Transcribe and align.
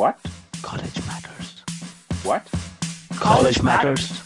What? 0.00 0.18
College 0.62 1.06
matters. 1.06 1.62
What? 2.22 2.48
College 3.16 3.62
matters. 3.62 4.22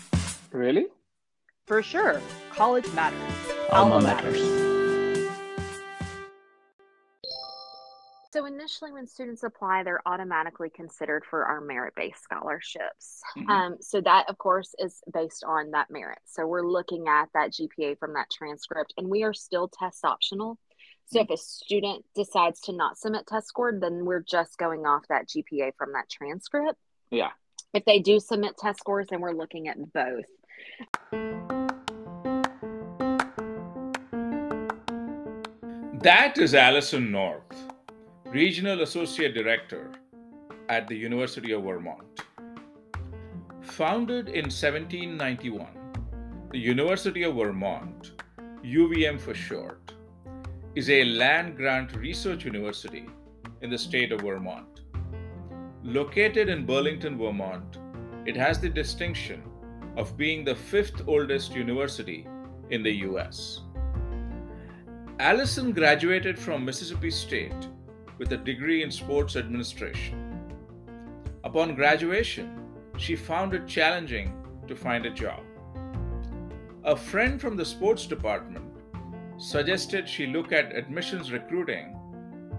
Really? 0.53 0.87
For 1.67 1.83
sure. 1.83 2.21
College 2.53 2.87
matters. 2.93 3.35
Alma 3.73 4.01
matters. 4.01 4.39
So 8.33 8.47
initially, 8.47 8.93
when 8.93 9.09
students 9.09 9.43
apply, 9.43 9.83
they're 9.83 10.01
automatically 10.07 10.71
considered 10.71 11.25
for 11.29 11.45
our 11.45 11.61
merit-based 11.61 12.23
scholarships. 12.23 13.21
Mhm. 13.37 13.49
Um, 13.49 13.77
so 13.81 14.01
that, 14.01 14.31
of 14.31 14.39
course, 14.39 14.77
is 14.79 15.03
based 15.13 15.43
on 15.43 15.73
that 15.73 15.91
merit. 15.91 16.21
So 16.25 16.47
we're 16.47 16.63
looking 16.63 17.09
at 17.09 17.31
that 17.35 17.51
GPA 17.51 17.97
from 17.97 18.13
that 18.13 18.31
transcript, 18.31 18.95
and 18.97 19.09
we 19.09 19.25
are 19.25 19.35
still 19.35 19.67
test 19.67 20.05
optional. 20.05 20.57
So 21.07 21.21
if 21.21 21.31
a 21.31 21.37
student 21.37 22.05
decides 22.15 22.61
to 22.63 22.73
not 22.73 22.99
submit 22.99 23.27
test 23.27 23.49
score, 23.49 23.73
then 23.79 24.05
we're 24.05 24.23
just 24.23 24.57
going 24.59 24.87
off 24.87 25.07
that 25.09 25.29
GPA 25.29 25.73
from 25.77 25.93
that 25.93 26.09
transcript. 26.11 26.79
Yeah. 27.11 27.31
If 27.73 27.85
they 27.85 27.99
do 27.99 28.19
submit 28.21 28.57
test 28.57 28.81
scores, 28.81 29.09
then 29.11 29.21
we're 29.21 29.33
looking 29.33 29.69
at 29.69 29.77
both. 29.93 30.25
That 36.03 36.39
is 36.39 36.55
Allison 36.55 37.11
North, 37.11 37.73
Regional 38.27 38.83
Associate 38.83 39.33
Director 39.33 39.91
at 40.69 40.89
the 40.89 40.97
University 40.97 41.53
of 41.53 41.65
Vermont. 41.65 42.21
Founded 43.63 44.29
in 44.29 44.45
1791, 44.45 45.67
the 46.51 46.59
University 46.59 47.23
of 47.23 47.37
Vermont, 47.37 48.13
UVM 48.63 49.19
for 49.19 49.35
short, 49.35 49.84
is 50.77 50.91
a 50.91 51.05
land 51.05 51.57
grant 51.57 51.95
research 51.95 52.45
university 52.45 53.07
in 53.63 53.71
the 53.71 53.79
state 53.79 54.11
of 54.11 54.23
Vermont. 54.23 54.81
Located 55.85 56.49
in 56.49 56.67
Burlington, 56.67 57.17
Vermont, 57.17 57.79
it 58.27 58.37
has 58.37 58.59
the 58.59 58.69
distinction 58.69 59.43
of 59.97 60.17
being 60.17 60.45
the 60.45 60.55
fifth 60.55 61.07
oldest 61.07 61.55
university 61.55 62.27
in 62.71 62.83
the 62.83 62.91
US. 63.09 63.61
Allison 65.21 65.71
graduated 65.71 66.37
from 66.37 66.65
Mississippi 66.65 67.11
State 67.11 67.69
with 68.19 68.33
a 68.33 68.37
degree 68.37 68.83
in 68.83 68.91
sports 68.91 69.37
administration. 69.37 70.19
Upon 71.45 71.77
graduation, 71.77 72.59
she 72.97 73.15
found 73.15 73.55
it 73.55 73.69
challenging 73.69 74.35
to 74.67 74.75
find 74.75 75.07
a 75.07 75.11
job. 75.11 75.41
A 76.83 76.97
friend 76.97 77.41
from 77.41 77.57
the 77.57 77.65
sports 77.65 78.07
department 78.07 78.64
suggested 79.39 80.09
she 80.09 80.27
look 80.27 80.53
at 80.53 80.75
admissions 80.77 81.33
recruiting 81.33 81.97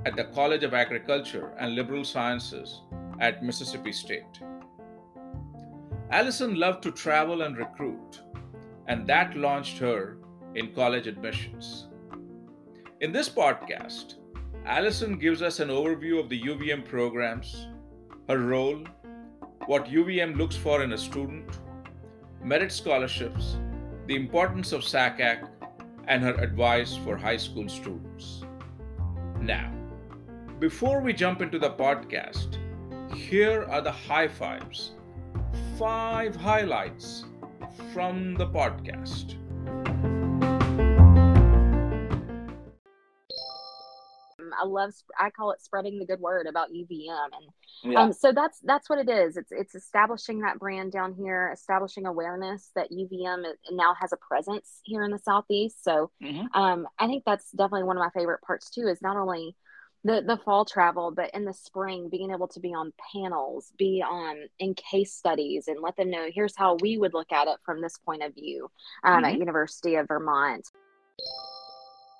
at 0.05 0.15
the 0.15 0.25
College 0.25 0.63
of 0.63 0.73
Agriculture 0.73 1.53
and 1.57 1.75
Liberal 1.75 2.03
Sciences 2.03 2.81
at 3.19 3.43
Mississippi 3.43 3.91
State. 3.91 4.41
Allison 6.11 6.55
loved 6.55 6.83
to 6.83 6.91
travel 6.91 7.41
and 7.41 7.57
recruit, 7.57 8.21
and 8.87 9.07
that 9.07 9.35
launched 9.35 9.77
her 9.79 10.17
in 10.53 10.73
college 10.73 11.07
admissions. 11.07 11.87
In 13.01 13.11
this 13.11 13.29
podcast, 13.29 14.15
Allison 14.65 15.17
gives 15.17 15.41
us 15.41 15.59
an 15.59 15.69
overview 15.69 16.19
of 16.19 16.29
the 16.29 16.41
UVM 16.41 16.85
programs, 16.85 17.67
her 18.29 18.39
role, 18.39 18.83
what 19.65 19.85
UVM 19.85 20.37
looks 20.37 20.55
for 20.55 20.83
in 20.83 20.93
a 20.93 20.97
student, 20.97 21.59
merit 22.43 22.71
scholarships, 22.71 23.57
the 24.07 24.15
importance 24.15 24.71
of 24.71 24.81
SACAC, 24.81 25.49
and 26.07 26.23
her 26.23 26.35
advice 26.35 26.95
for 26.97 27.17
high 27.17 27.37
school 27.37 27.69
students. 27.69 28.43
Now, 29.39 29.71
before 30.59 31.01
we 31.01 31.13
jump 31.13 31.41
into 31.41 31.59
the 31.59 31.71
podcast, 31.71 32.57
here 33.13 33.63
are 33.69 33.81
the 33.81 33.91
high 33.91 34.27
fives, 34.27 34.91
five 35.77 36.35
highlights 36.35 37.25
from 37.93 38.35
the 38.35 38.47
podcast. 38.47 39.35
I 44.61 44.65
love 44.65 44.91
I 45.19 45.29
call 45.29 45.51
it 45.51 45.61
spreading 45.61 45.99
the 45.99 46.05
good 46.05 46.19
word 46.19 46.47
about 46.47 46.71
UVM 46.71 47.29
and 47.33 47.93
Yeah. 47.93 48.01
um, 48.03 48.13
so 48.13 48.31
that's 48.31 48.59
that's 48.59 48.89
what 48.89 48.99
it 48.99 49.09
is. 49.09 49.37
It's 49.37 49.51
it's 49.51 49.75
establishing 49.75 50.41
that 50.41 50.59
brand 50.59 50.91
down 50.91 51.13
here 51.13 51.51
establishing 51.53 52.05
awareness 52.05 52.71
that 52.75 52.91
UVM 52.91 53.45
now 53.71 53.93
has 53.99 54.11
a 54.13 54.17
presence 54.17 54.79
here 54.83 55.03
in 55.03 55.11
the 55.11 55.19
southeast. 55.19 55.83
So 55.83 56.11
Mhm. 56.21 56.47
um, 56.53 56.87
I 56.99 57.07
think 57.07 57.23
that's 57.25 57.51
definitely 57.51 57.83
one 57.83 57.97
of 57.97 58.03
my 58.03 58.09
favorite 58.11 58.41
parts 58.41 58.69
too 58.69 58.87
is 58.87 59.01
not 59.01 59.17
only 59.17 59.55
the 60.03 60.21
the 60.21 60.37
fall 60.37 60.65
travel 60.65 61.09
but 61.09 61.33
in 61.33 61.45
the 61.45 61.53
spring 61.53 62.09
being 62.09 62.29
able 62.31 62.47
to 62.47 62.59
be 62.59 62.73
on 62.75 62.93
panels 63.11 63.73
be 63.75 64.03
on 64.07 64.47
in 64.59 64.75
case 64.75 65.11
studies 65.13 65.67
and 65.67 65.81
let 65.81 65.95
them 65.97 66.11
know 66.11 66.29
here's 66.31 66.55
how 66.55 66.75
we 66.79 66.95
would 66.97 67.15
look 67.15 67.31
at 67.31 67.47
it 67.47 67.57
from 67.65 67.81
this 67.81 67.97
point 67.97 68.21
of 68.21 68.31
view 68.35 68.69
um, 69.03 69.25
at 69.25 69.39
University 69.39 69.95
of 69.95 70.07
Vermont 70.07 70.69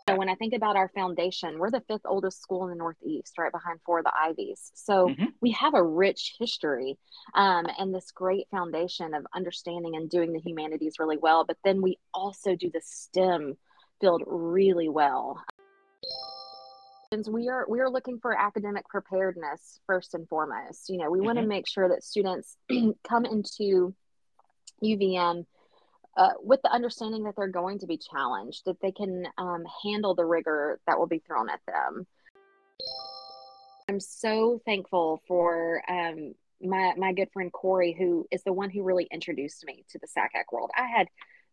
so 0.08 0.16
when 0.16 0.30
I 0.30 0.36
think 0.36 0.54
about 0.54 0.76
our 0.76 0.90
foundation, 0.90 1.58
we're 1.58 1.72
the 1.72 1.82
fifth 1.88 2.06
oldest 2.06 2.40
school 2.40 2.64
in 2.66 2.70
the 2.70 2.76
Northeast, 2.76 3.40
right 3.40 3.52
behind 3.52 3.80
four 3.84 4.00
of 4.00 4.06
the 4.06 4.14
Ivies. 4.16 4.72
So 4.76 5.10
Mhm. 5.10 5.34
we 5.42 5.52
have 5.52 5.74
a 5.74 5.82
rich 5.82 6.36
history 6.38 7.00
um, 7.34 7.66
and 7.80 7.94
this 7.94 8.12
great 8.12 8.48
foundation 8.50 9.16
of 9.16 9.26
understanding 9.34 9.96
and 9.96 10.08
doing 10.08 10.32
the 10.32 10.40
humanities 10.40 11.00
really 11.00 11.18
well. 11.18 11.44
But 11.44 11.58
then 11.64 11.82
we 11.82 11.98
also 12.14 12.56
do 12.56 12.70
the 12.70 12.82
STEM 12.82 13.58
field 14.00 14.24
really 14.28 14.90
well. 14.90 15.44
We 17.28 17.50
are 17.50 17.66
we 17.68 17.80
are 17.80 17.90
looking 17.90 18.20
for 18.20 18.38
academic 18.38 18.88
preparedness 18.90 19.80
first 19.88 20.14
and 20.14 20.28
foremost. 20.28 20.90
You 20.90 20.98
know, 20.98 21.10
we 21.10 21.22
want 21.22 21.40
to 21.40 21.46
make 21.46 21.66
sure 21.68 21.88
that 21.90 22.04
students 22.04 22.58
come 23.04 23.26
into 23.26 23.96
UVM 24.84 25.46
uh, 26.18 26.32
with 26.42 26.62
the 26.62 26.72
understanding 26.72 27.24
that 27.24 27.36
they're 27.36 27.48
going 27.48 27.80
to 27.80 27.88
be 27.88 27.98
challenged, 27.98 28.64
that 28.66 28.80
they 28.82 28.92
can 28.92 29.28
um, 29.38 29.64
handle 29.84 30.16
the 30.16 30.26
rigor 30.26 30.80
that 30.88 30.98
will 30.98 31.08
be 31.08 31.20
thrown 31.20 31.50
at 31.50 31.60
them. 31.68 32.08
I'm 33.90 34.00
so 34.00 34.62
thankful 34.66 35.22
for 35.28 35.84
um, 35.88 36.34
my 36.62 36.94
my 36.98 37.14
good 37.14 37.30
friend 37.32 37.52
Corey, 37.52 37.96
who 37.98 38.26
is 38.32 38.44
the 38.44 38.54
one 38.54 38.70
who 38.70 38.84
really 38.84 39.08
introduced 39.12 39.64
me 39.66 39.86
to 39.90 40.00
the 40.00 40.08
SACAC 40.08 40.52
world. 40.52 40.72
I 40.76 40.88
had 40.88 41.08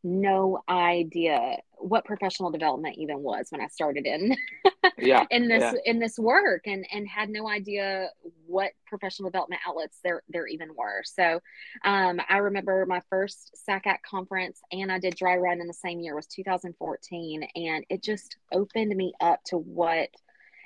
no 0.05 0.63
idea 0.69 1.57
what 1.79 2.05
professional 2.05 2.51
development 2.51 2.97
even 2.99 3.21
was 3.21 3.47
when 3.51 3.61
I 3.61 3.67
started 3.67 4.07
in 4.07 4.37
Yeah. 4.99 5.25
in 5.31 5.49
this 5.49 5.63
yeah. 5.63 5.73
in 5.85 5.99
this 5.99 6.19
work 6.19 6.63
and 6.67 6.87
and 6.93 7.07
had 7.09 7.29
no 7.29 7.49
idea 7.49 8.09
what 8.47 8.73
professional 8.87 9.31
development 9.31 9.61
outlets 9.67 9.99
there 10.03 10.23
there 10.29 10.47
even 10.47 10.75
were 10.77 11.03
so 11.05 11.41
um, 11.85 12.21
i 12.29 12.39
remember 12.39 12.85
my 12.87 13.01
first 13.11 13.57
sacac 13.69 13.99
conference 14.09 14.61
and 14.71 14.93
i 14.93 14.99
did 14.99 15.17
dry 15.17 15.37
run 15.37 15.61
in 15.61 15.67
the 15.67 15.73
same 15.73 16.01
year 16.01 16.15
was 16.15 16.27
2014 16.27 17.43
and 17.55 17.85
it 17.89 18.03
just 18.03 18.37
opened 18.53 18.95
me 18.95 19.13
up 19.21 19.43
to 19.45 19.57
what 19.59 20.09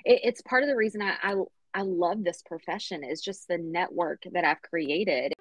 it, 0.05 0.21
it's 0.25 0.43
part 0.43 0.63
of 0.63 0.69
the 0.69 0.77
reason 0.77 1.01
I, 1.03 1.17
I 1.23 1.35
i 1.75 1.83
love 1.83 2.25
this 2.25 2.43
profession 2.43 3.05
is 3.05 3.21
just 3.23 3.49
the 3.49 3.59
network 3.59 4.23
that 4.33 4.45
i've 4.45 4.63
created 4.63 5.33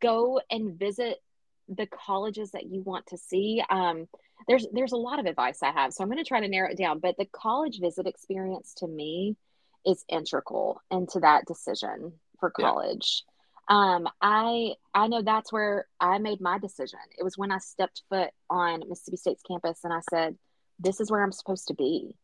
go 0.00 0.40
and 0.50 0.78
visit 0.78 1.18
the 1.68 1.86
colleges 1.86 2.52
that 2.52 2.66
you 2.66 2.80
want 2.82 3.06
to 3.08 3.18
see 3.18 3.62
um, 3.70 4.08
there's 4.46 4.66
there's 4.72 4.92
a 4.92 4.96
lot 4.96 5.18
of 5.18 5.26
advice 5.26 5.62
I 5.62 5.70
have, 5.72 5.92
so 5.92 6.02
I'm 6.02 6.08
going 6.10 6.22
to 6.22 6.28
try 6.28 6.40
to 6.40 6.48
narrow 6.48 6.70
it 6.70 6.78
down. 6.78 7.00
But 7.00 7.16
the 7.18 7.26
college 7.32 7.80
visit 7.80 8.06
experience 8.06 8.74
to 8.78 8.86
me 8.86 9.36
is 9.84 10.04
integral 10.08 10.80
into 10.90 11.20
that 11.20 11.44
decision 11.46 12.12
for 12.40 12.52
Yeah. 12.58 12.66
college. 12.66 13.24
Um, 13.68 14.08
I 14.22 14.74
I 14.94 15.08
know 15.08 15.22
that's 15.22 15.52
where 15.52 15.86
I 16.00 16.18
made 16.18 16.40
my 16.40 16.58
decision. 16.58 17.00
It 17.18 17.22
was 17.22 17.36
when 17.36 17.52
I 17.52 17.58
stepped 17.58 18.02
foot 18.08 18.30
on 18.48 18.82
Mississippi 18.88 19.16
State's 19.18 19.42
campus 19.42 19.80
and 19.84 19.92
I 19.92 20.00
said, 20.08 20.38
"This 20.78 21.00
is 21.00 21.10
where 21.10 21.22
I'm 21.22 21.32
supposed 21.32 21.66
to 21.68 21.74
be." 21.74 22.16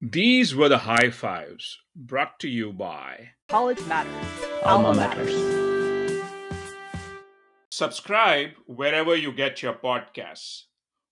These 0.00 0.54
were 0.54 0.70
the 0.70 0.78
high 0.78 1.10
fives 1.10 1.78
brought 1.94 2.38
to 2.40 2.48
you 2.48 2.72
by 2.72 3.32
College 3.48 3.84
matters. 3.86 4.14
Alma 4.64 4.94
matters. 4.94 5.59
Subscribe 7.80 8.50
wherever 8.66 9.16
you 9.16 9.32
get 9.32 9.62
your 9.62 9.72
podcasts. 9.72 10.64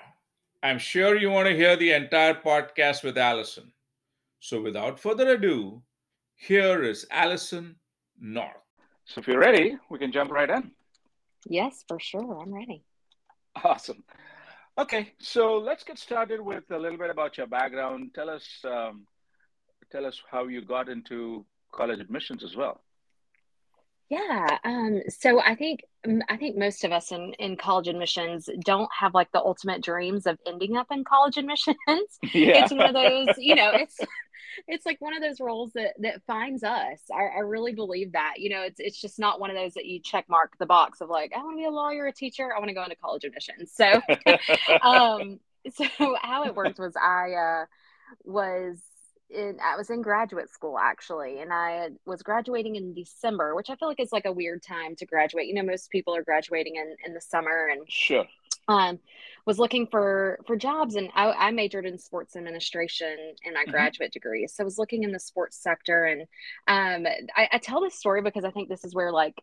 I'm 0.62 0.78
sure 0.78 1.18
you 1.18 1.32
want 1.32 1.48
to 1.48 1.56
hear 1.56 1.76
the 1.76 1.92
entire 1.92 2.36
podcast 2.36 3.04
with 3.04 3.18
Allison. 3.18 3.74
So 4.40 4.62
without 4.62 5.00
further 5.00 5.30
ado, 5.30 5.82
here 6.36 6.84
is 6.84 7.08
Allison 7.10 7.78
North. 8.20 8.62
So 9.06 9.22
if 9.22 9.28
you're 9.28 9.40
ready, 9.40 9.76
we 9.90 9.98
can 9.98 10.12
jump 10.12 10.30
right 10.30 10.52
in. 10.52 10.70
Yes, 11.48 11.84
for 11.88 12.00
sure. 12.00 12.40
I'm 12.40 12.54
ready. 12.54 12.84
Awesome. 13.64 14.04
Okay, 14.78 15.14
so 15.18 15.58
let's 15.58 15.84
get 15.84 15.98
started 15.98 16.40
with 16.40 16.70
a 16.70 16.78
little 16.78 17.00
bit 17.00 17.10
about 17.10 17.40
your 17.40 17.48
background. 17.48 18.12
Tell 18.14 18.30
us, 18.30 18.48
um, 18.66 19.08
tell 19.92 20.06
us 20.06 20.22
how 20.30 20.48
you 20.48 20.62
got 20.62 20.90
into 20.90 21.46
college 21.72 22.00
admissions 22.00 22.44
as 22.44 22.56
well. 22.56 22.82
Yeah. 24.10 24.58
Um, 24.64 25.02
so 25.10 25.42
I 25.42 25.56
think 25.56 25.84
I 26.30 26.38
think 26.38 26.58
most 26.58 26.86
of 26.86 26.94
us 26.94 27.12
in, 27.12 27.34
in 27.40 27.58
college 27.58 27.90
admissions 27.90 28.50
don't 28.64 28.90
have 28.98 29.14
like 29.14 29.32
the 29.34 29.42
ultimate 29.42 29.84
dreams 29.84 30.26
of 30.26 30.40
ending 30.48 30.78
up 30.78 30.88
in 30.92 31.04
college 31.04 31.38
admissions. 31.38 31.78
Yeah. 32.34 32.64
It's 32.64 32.72
one 32.72 32.88
of 32.88 32.94
those, 32.94 33.36
you 33.38 33.56
know, 33.56 33.72
it's 33.74 34.00
it's 34.68 34.86
like 34.86 35.02
one 35.02 35.16
of 35.16 35.22
those 35.22 35.42
roles 35.42 35.74
that 35.74 35.94
that 36.00 36.22
finds 36.26 36.64
us. 36.64 37.00
I, 37.14 37.38
I 37.38 37.40
really 37.40 37.74
believe 37.74 38.14
that. 38.14 38.36
You 38.38 38.50
know, 38.52 38.62
it's 38.62 38.80
it's 38.80 39.02
just 39.02 39.20
not 39.20 39.42
one 39.42 39.50
of 39.50 39.58
those 39.58 39.74
that 39.74 39.86
you 39.86 40.00
check 40.00 40.26
mark 40.30 40.58
the 40.58 40.66
box 40.66 41.02
of 41.02 41.10
like, 41.10 41.34
I 41.36 41.40
want 41.40 41.58
to 41.58 41.62
be 41.62 41.66
a 41.66 41.70
lawyer, 41.70 42.08
a 42.08 42.14
teacher, 42.14 42.54
I 42.56 42.60
want 42.60 42.70
to 42.70 42.76
go 42.76 42.84
into 42.84 42.96
college 42.96 43.26
admissions. 43.26 43.74
So 43.76 44.02
um 44.82 45.40
so 45.74 46.16
how 46.22 46.46
it 46.46 46.56
worked 46.56 46.80
was 46.80 46.96
I 46.96 47.34
uh 47.34 47.66
was 48.24 48.80
in 49.30 49.58
I 49.64 49.76
was 49.78 49.90
in 49.90 50.02
graduate 50.02 50.50
school 50.50 50.78
actually, 50.80 51.40
and 51.42 51.52
I 51.54 51.90
was 52.06 52.24
graduating 52.24 52.76
in 52.76 52.94
December, 52.94 53.56
which 53.56 53.70
I 53.70 53.76
feel 53.76 53.88
like 53.90 54.00
is 54.00 54.12
like 54.12 54.26
a 54.26 54.32
weird 54.32 54.64
time 54.64 54.96
to 54.98 55.06
graduate. 55.06 55.48
You 55.48 55.56
know, 55.56 55.64
most 55.64 55.90
people 55.92 56.16
are 56.16 56.24
graduating 56.24 56.76
in 56.78 56.96
in 57.06 57.14
the 57.14 57.22
summer, 57.22 57.68
and 57.72 57.88
sure. 57.88 58.28
um, 58.68 59.00
was 59.46 59.60
looking 59.60 59.88
for 59.88 60.40
for 60.48 60.58
jobs, 60.58 60.96
and 60.96 61.10
I, 61.16 61.32
I 61.32 61.52
majored 61.52 61.86
in 61.86 61.98
sports 62.00 62.36
administration 62.36 63.18
in 63.44 63.54
my 63.54 63.66
Mhm. 63.66 63.72
graduate 63.72 64.12
degree, 64.12 64.48
so 64.48 64.64
I 64.64 64.66
was 64.66 64.78
looking 64.78 65.04
in 65.04 65.12
the 65.12 65.20
sports 65.20 65.58
sector, 65.62 66.06
and 66.06 66.22
um, 66.68 67.12
I, 67.36 67.50
I 67.54 67.58
tell 67.60 67.82
this 67.82 67.96
story 68.00 68.22
because 68.22 68.44
I 68.46 68.52
think 68.52 68.70
this 68.70 68.84
is 68.84 68.94
where 68.96 69.12
like 69.12 69.36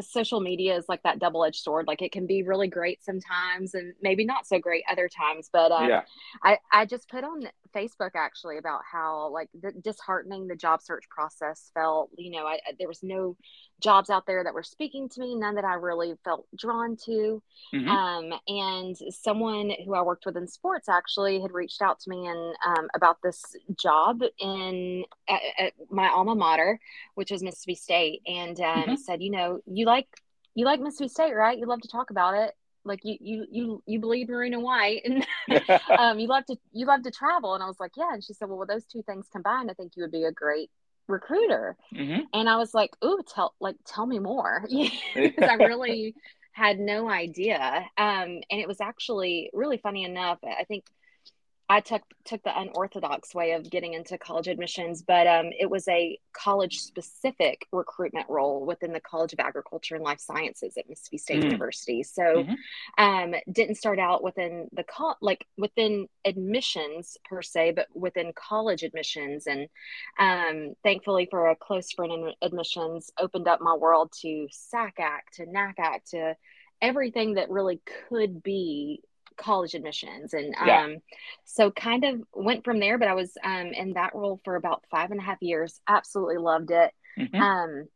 social 0.00 0.40
media 0.40 0.76
is 0.76 0.84
like 0.88 1.02
that 1.02 1.18
double 1.18 1.44
edged 1.44 1.62
sword. 1.62 1.86
Like 1.86 2.02
it 2.02 2.12
can 2.12 2.26
be 2.26 2.42
really 2.42 2.68
great 2.68 3.02
sometimes, 3.04 3.74
and 3.74 3.94
maybe 4.02 4.24
not 4.24 4.46
so 4.46 4.58
great 4.58 4.84
other 4.90 5.08
times, 5.08 5.48
but 5.52 5.72
um, 5.72 5.88
yeah. 5.88 6.02
I, 6.42 6.58
I 6.72 6.86
just 6.86 7.08
put 7.08 7.24
on 7.24 7.42
Facebook 7.74 8.10
actually 8.16 8.58
about 8.58 8.80
how 8.90 9.28
like 9.32 9.48
the, 9.60 9.72
disheartening 9.72 10.48
the 10.48 10.56
job 10.56 10.82
search 10.82 11.08
process 11.08 11.70
felt. 11.74 12.10
You 12.16 12.30
know, 12.32 12.46
I, 12.46 12.54
I- 12.54 12.74
there 12.78 12.88
was 12.88 13.02
no 13.02 13.36
jobs 13.80 14.10
out 14.10 14.26
there 14.26 14.44
that 14.44 14.52
were 14.52 14.62
speaking 14.62 15.08
to 15.08 15.20
me, 15.20 15.34
none 15.34 15.54
that 15.54 15.64
I 15.64 15.74
really 15.74 16.14
felt 16.24 16.46
drawn 16.56 16.96
to. 17.06 17.42
Mhm. 17.74 17.88
Um, 17.88 18.38
and 18.46 18.96
someone 19.10 19.72
who 19.84 19.94
I 19.94 20.02
worked 20.02 20.26
with 20.26 20.36
in 20.36 20.46
sports 20.46 20.88
actually 20.88 21.40
had 21.40 21.52
reached 21.52 21.80
out 21.80 21.98
to 22.00 22.10
me 22.10 22.26
and 22.26 22.54
um, 22.66 22.88
about 22.94 23.18
this 23.22 23.42
job 23.78 24.20
in 24.38 25.04
at, 25.28 25.40
at 25.58 25.72
my 25.90 26.08
alma 26.08 26.34
mater, 26.34 26.78
which 27.14 27.30
was 27.30 27.42
Mississippi 27.42 27.74
State, 27.74 28.20
and 28.26 28.60
um, 28.60 28.80
Mhm. 28.90 28.98
said, 28.98 29.22
you 29.22 29.30
know, 29.30 29.60
you 29.70 29.86
like 29.86 30.08
you 30.54 30.64
like 30.64 30.80
Mississippi 30.80 31.08
State, 31.08 31.34
right? 31.34 31.58
You 31.58 31.66
love 31.66 31.80
to 31.80 31.88
talk 31.88 32.10
about 32.10 32.34
it. 32.34 32.54
Like 32.84 33.00
you 33.04 33.16
you 33.20 33.46
you 33.50 33.82
you 33.86 34.00
maroon 34.00 34.54
and 34.54 34.62
white, 34.62 35.02
and 35.04 35.26
um, 35.98 36.18
you 36.18 36.26
love 36.28 36.44
to 36.46 36.56
you 36.72 36.86
love 36.86 37.02
to 37.02 37.10
travel. 37.10 37.54
And 37.54 37.62
I 37.62 37.66
was 37.66 37.80
like, 37.80 37.92
yeah. 37.96 38.12
And 38.12 38.24
she 38.24 38.32
said, 38.32 38.48
well, 38.48 38.58
with 38.58 38.68
those 38.68 38.86
two 38.86 39.02
things 39.02 39.26
combined, 39.30 39.70
I 39.70 39.74
think 39.74 39.92
you 39.96 40.02
would 40.02 40.12
be 40.12 40.24
a 40.24 40.32
great 40.32 40.70
recruiter. 41.06 41.76
Mhm. 41.94 42.22
And 42.32 42.48
I 42.48 42.56
was 42.56 42.74
like, 42.74 42.90
ooh, 43.04 43.20
tell 43.26 43.54
like 43.60 43.76
tell 43.86 44.06
me 44.06 44.18
more, 44.18 44.64
because 45.14 45.48
I 45.48 45.54
really 45.54 46.14
had 46.52 46.78
no 46.78 47.08
idea. 47.08 47.86
Um, 47.96 48.40
and 48.50 48.60
it 48.60 48.66
was 48.68 48.80
actually 48.80 49.50
really 49.52 49.78
funny 49.78 50.04
enough. 50.04 50.38
I 50.42 50.64
think 50.64 50.84
I 51.70 51.80
took 51.80 52.02
took 52.24 52.42
the 52.42 52.58
unorthodox 52.58 53.32
way 53.32 53.52
of 53.52 53.70
getting 53.70 53.94
into 53.94 54.18
college 54.18 54.48
admissions, 54.48 55.02
but 55.02 55.28
um, 55.28 55.50
it 55.56 55.70
was 55.70 55.86
a 55.86 56.18
college 56.32 56.80
specific 56.80 57.68
recruitment 57.70 58.28
role 58.28 58.66
within 58.66 58.92
the 58.92 59.00
College 59.00 59.32
of 59.32 59.38
Agriculture 59.38 59.94
and 59.94 60.02
Life 60.02 60.18
Sciences 60.18 60.76
at 60.76 60.88
Mississippi 60.88 61.18
State 61.18 61.40
Mm. 61.42 61.44
University. 61.44 62.02
So, 62.02 62.44
Mhm. 62.44 62.56
um, 62.98 63.34
didn't 63.52 63.76
start 63.76 64.00
out 64.00 64.20
within 64.24 64.68
the 64.72 64.82
col- 64.82 65.16
like 65.20 65.46
within 65.56 66.08
admissions 66.24 67.16
per 67.24 67.40
se, 67.40 67.70
but 67.70 67.86
within 67.94 68.32
college 68.32 68.82
admissions. 68.82 69.46
And 69.46 69.68
um, 70.18 70.74
thankfully, 70.82 71.26
for 71.30 71.50
a 71.50 71.56
close 71.56 71.92
friend 71.92 72.12
in 72.12 72.34
admissions, 72.42 73.12
opened 73.16 73.46
up 73.46 73.60
my 73.60 73.74
world 73.74 74.10
to 74.22 74.48
SACAC, 74.50 75.20
to 75.34 75.46
NACAC, 75.46 76.04
to 76.10 76.36
everything 76.82 77.34
that 77.34 77.48
really 77.50 77.80
could 78.08 78.42
be 78.42 79.02
college 79.40 79.74
admissions 79.74 80.34
and 80.34 80.54
Yeah. 80.66 80.84
um 80.84 80.96
so 81.44 81.70
kind 81.70 82.04
of 82.04 82.20
went 82.34 82.64
from 82.64 82.78
there 82.78 82.98
but 82.98 83.08
i 83.08 83.14
was 83.14 83.36
um 83.42 83.68
in 83.68 83.94
that 83.94 84.14
role 84.14 84.40
for 84.44 84.56
about 84.56 84.84
five 84.90 85.10
and 85.10 85.20
a 85.20 85.22
half 85.24 85.40
years 85.42 85.80
absolutely 85.88 86.38
loved 86.38 86.70
it 86.70 86.92
Mhm. 87.18 87.40
um 87.40 87.88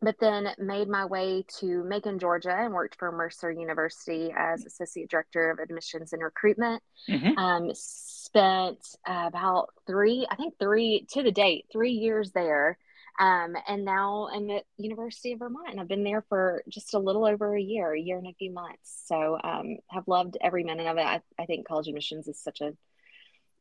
but 0.00 0.14
then 0.20 0.48
made 0.58 0.88
my 0.88 1.04
way 1.06 1.44
to 1.58 1.84
macon 1.84 2.18
georgia 2.18 2.54
and 2.56 2.72
worked 2.72 2.96
for 2.98 3.10
mercer 3.12 3.50
university 3.50 4.32
as 4.36 4.64
associate 4.64 5.10
director 5.10 5.50
of 5.50 5.58
admissions 5.58 6.12
and 6.12 6.22
recruitment 6.22 6.82
Mhm. 7.08 7.36
um 7.36 7.70
spent 7.74 8.78
about 9.06 9.68
three 9.86 10.26
i 10.30 10.36
think 10.36 10.54
three 10.58 11.06
to 11.12 11.22
the 11.22 11.32
date 11.32 11.66
three 11.72 11.92
years 11.92 12.32
there 12.32 12.78
um, 13.18 13.56
and 13.66 13.84
now 13.84 14.28
I'm 14.32 14.48
at 14.50 14.64
University 14.76 15.32
of 15.32 15.40
Vermont, 15.40 15.70
and 15.70 15.80
I've 15.80 15.88
been 15.88 16.04
there 16.04 16.24
for 16.28 16.62
just 16.68 16.94
a 16.94 16.98
little 16.98 17.26
over 17.26 17.54
a 17.54 17.60
year, 17.60 17.92
a 17.92 18.00
year 18.00 18.18
and 18.18 18.28
a 18.28 18.34
few 18.34 18.52
months. 18.52 19.02
So 19.06 19.38
um, 19.42 19.78
have 19.88 20.06
loved 20.06 20.36
every 20.40 20.62
minute 20.62 20.86
of 20.86 20.98
it. 20.98 21.04
I, 21.04 21.20
I 21.38 21.46
think 21.46 21.66
college 21.66 21.88
admissions 21.88 22.28
is 22.28 22.40
such 22.40 22.60
a 22.60 22.72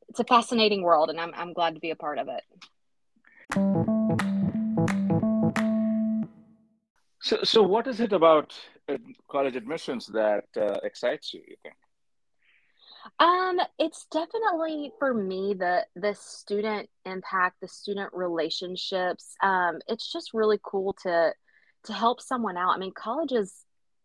it's 0.09 0.19
a 0.19 0.23
fascinating 0.23 0.83
world, 0.83 1.09
and 1.09 1.19
I'm 1.19 1.33
I'm 1.35 1.53
glad 1.53 1.73
to 1.75 1.81
be 1.81 1.91
a 1.91 1.95
part 1.95 2.19
of 2.19 2.27
it. 2.29 2.43
So, 7.19 7.39
so 7.43 7.61
what 7.61 7.87
is 7.87 7.99
it 7.99 8.13
about 8.13 8.53
uh, 8.87 8.97
college 9.29 9.55
admissions 9.55 10.07
that 10.07 10.45
uh, 10.55 10.77
excites 10.83 11.33
you? 11.33 11.41
You 11.47 11.55
think? 11.63 11.75
Um, 13.19 13.59
it's 13.79 14.05
definitely 14.11 14.91
for 14.99 15.13
me 15.13 15.53
the 15.53 15.85
the 15.95 16.13
student 16.15 16.89
impact, 17.05 17.57
the 17.61 17.67
student 17.67 18.11
relationships. 18.13 19.35
Um, 19.41 19.79
it's 19.87 20.11
just 20.11 20.33
really 20.33 20.59
cool 20.63 20.93
to 21.03 21.33
to 21.85 21.93
help 21.93 22.21
someone 22.21 22.57
out. 22.57 22.75
I 22.75 22.77
mean, 22.77 22.93
college 22.93 23.31
is 23.31 23.53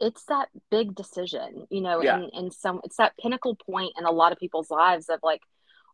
it's 0.01 0.25
that 0.27 0.49
big 0.71 0.95
decision, 0.95 1.67
you 1.71 1.81
know, 1.81 2.03
Yeah. 2.03 2.17
and 2.17 2.31
and 2.33 2.53
some 2.53 2.81
it's 2.85 2.97
that 2.97 3.17
pinnacle 3.21 3.57
point 3.57 3.93
in 3.99 4.05
a 4.05 4.11
lot 4.11 4.33
of 4.33 4.39
people's 4.39 4.71
lives 4.71 5.09
of 5.09 5.21
like 5.23 5.43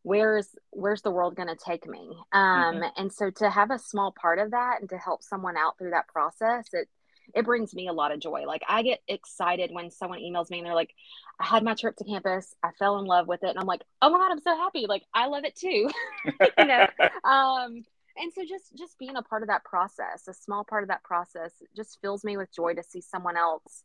where's 0.02 0.48
where's 0.70 1.02
the 1.02 1.10
world 1.10 1.34
going 1.34 1.48
to 1.48 1.56
take 1.56 1.84
me 1.86 2.16
um 2.32 2.82
and 2.96 3.12
so 3.12 3.30
to 3.30 3.50
have 3.50 3.72
a 3.72 3.78
small 3.78 4.14
part 4.18 4.38
of 4.38 4.52
that 4.52 4.76
and 4.80 4.88
to 4.88 4.96
help 4.96 5.24
someone 5.24 5.56
out 5.56 5.76
through 5.76 5.90
that 5.90 6.06
process 6.06 6.68
it 6.72 6.88
it 7.34 7.44
brings 7.44 7.74
me 7.74 7.88
a 7.88 7.92
lot 7.92 8.12
of 8.12 8.20
joy. 8.20 8.44
Like 8.46 8.62
i 8.68 8.82
get 8.82 9.00
excited 9.08 9.70
when 9.72 9.90
someone 9.90 10.20
emails 10.20 10.50
me 10.50 10.58
and 10.58 10.66
they're 10.66 10.74
like 10.74 10.94
i 11.40 11.44
had 11.44 11.62
my 11.62 11.74
trip 11.74 11.96
to 11.96 12.04
campus. 12.04 12.54
I 12.62 12.70
fell 12.78 12.98
in 12.98 13.06
love 13.06 13.26
with 13.28 13.42
it. 13.42 13.50
And 13.50 13.58
i'm 13.58 13.66
like 13.66 13.82
oh 14.02 14.10
my 14.10 14.18
god 14.18 14.32
i'm 14.32 14.40
so 14.40 14.56
happy. 14.56 14.86
Like 14.88 15.02
i 15.14 15.26
love 15.26 15.44
it 15.44 15.56
too. 15.56 15.90
You 16.58 16.66
know? 16.66 16.86
Um 17.24 17.84
and 18.16 18.32
so 18.34 18.42
just 18.48 18.76
just 18.76 18.98
being 18.98 19.16
a 19.16 19.22
part 19.22 19.42
of 19.42 19.48
that 19.48 19.64
process 19.64 20.26
a 20.28 20.34
small 20.34 20.64
part 20.64 20.82
of 20.82 20.88
that 20.88 21.04
process 21.04 21.52
just 21.76 21.98
fills 22.00 22.24
me 22.24 22.36
with 22.36 22.52
joy 22.54 22.74
to 22.74 22.82
see 22.82 23.00
someone 23.00 23.36
else 23.36 23.84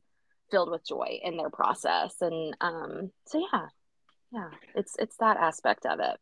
filled 0.49 0.71
with 0.71 0.85
joy 0.87 1.19
in 1.23 1.37
their 1.37 1.49
process. 1.49 2.15
And 2.21 2.55
um 2.61 3.11
so 3.27 3.45
yeah 3.51 3.67
yeah 4.31 4.49
it's 4.75 4.95
it's 4.99 5.17
that 5.17 5.37
aspect 5.37 5.85
of 5.85 5.99
it. 5.99 6.19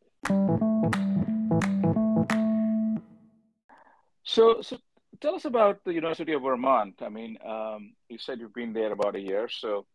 So, 4.23 4.61
so 4.61 4.77
tell 5.21 5.35
us 5.35 5.45
about 5.45 5.83
the 5.83 5.93
University 5.93 6.33
of 6.33 6.41
Vermont. 6.41 6.95
I 7.01 7.09
mean, 7.09 7.37
um, 7.45 7.93
you 8.09 8.17
said 8.17 8.39
you've 8.39 8.53
been 8.53 8.73
there 8.73 8.91
about 8.91 9.15
a 9.15 9.19
year, 9.19 9.47
so 9.47 9.85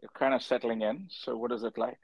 you're 0.00 0.10
kind 0.14 0.34
of 0.34 0.42
settling 0.42 0.82
in. 0.82 1.08
So, 1.10 1.36
what 1.36 1.52
is 1.52 1.64
it 1.64 1.78
like? 1.78 1.98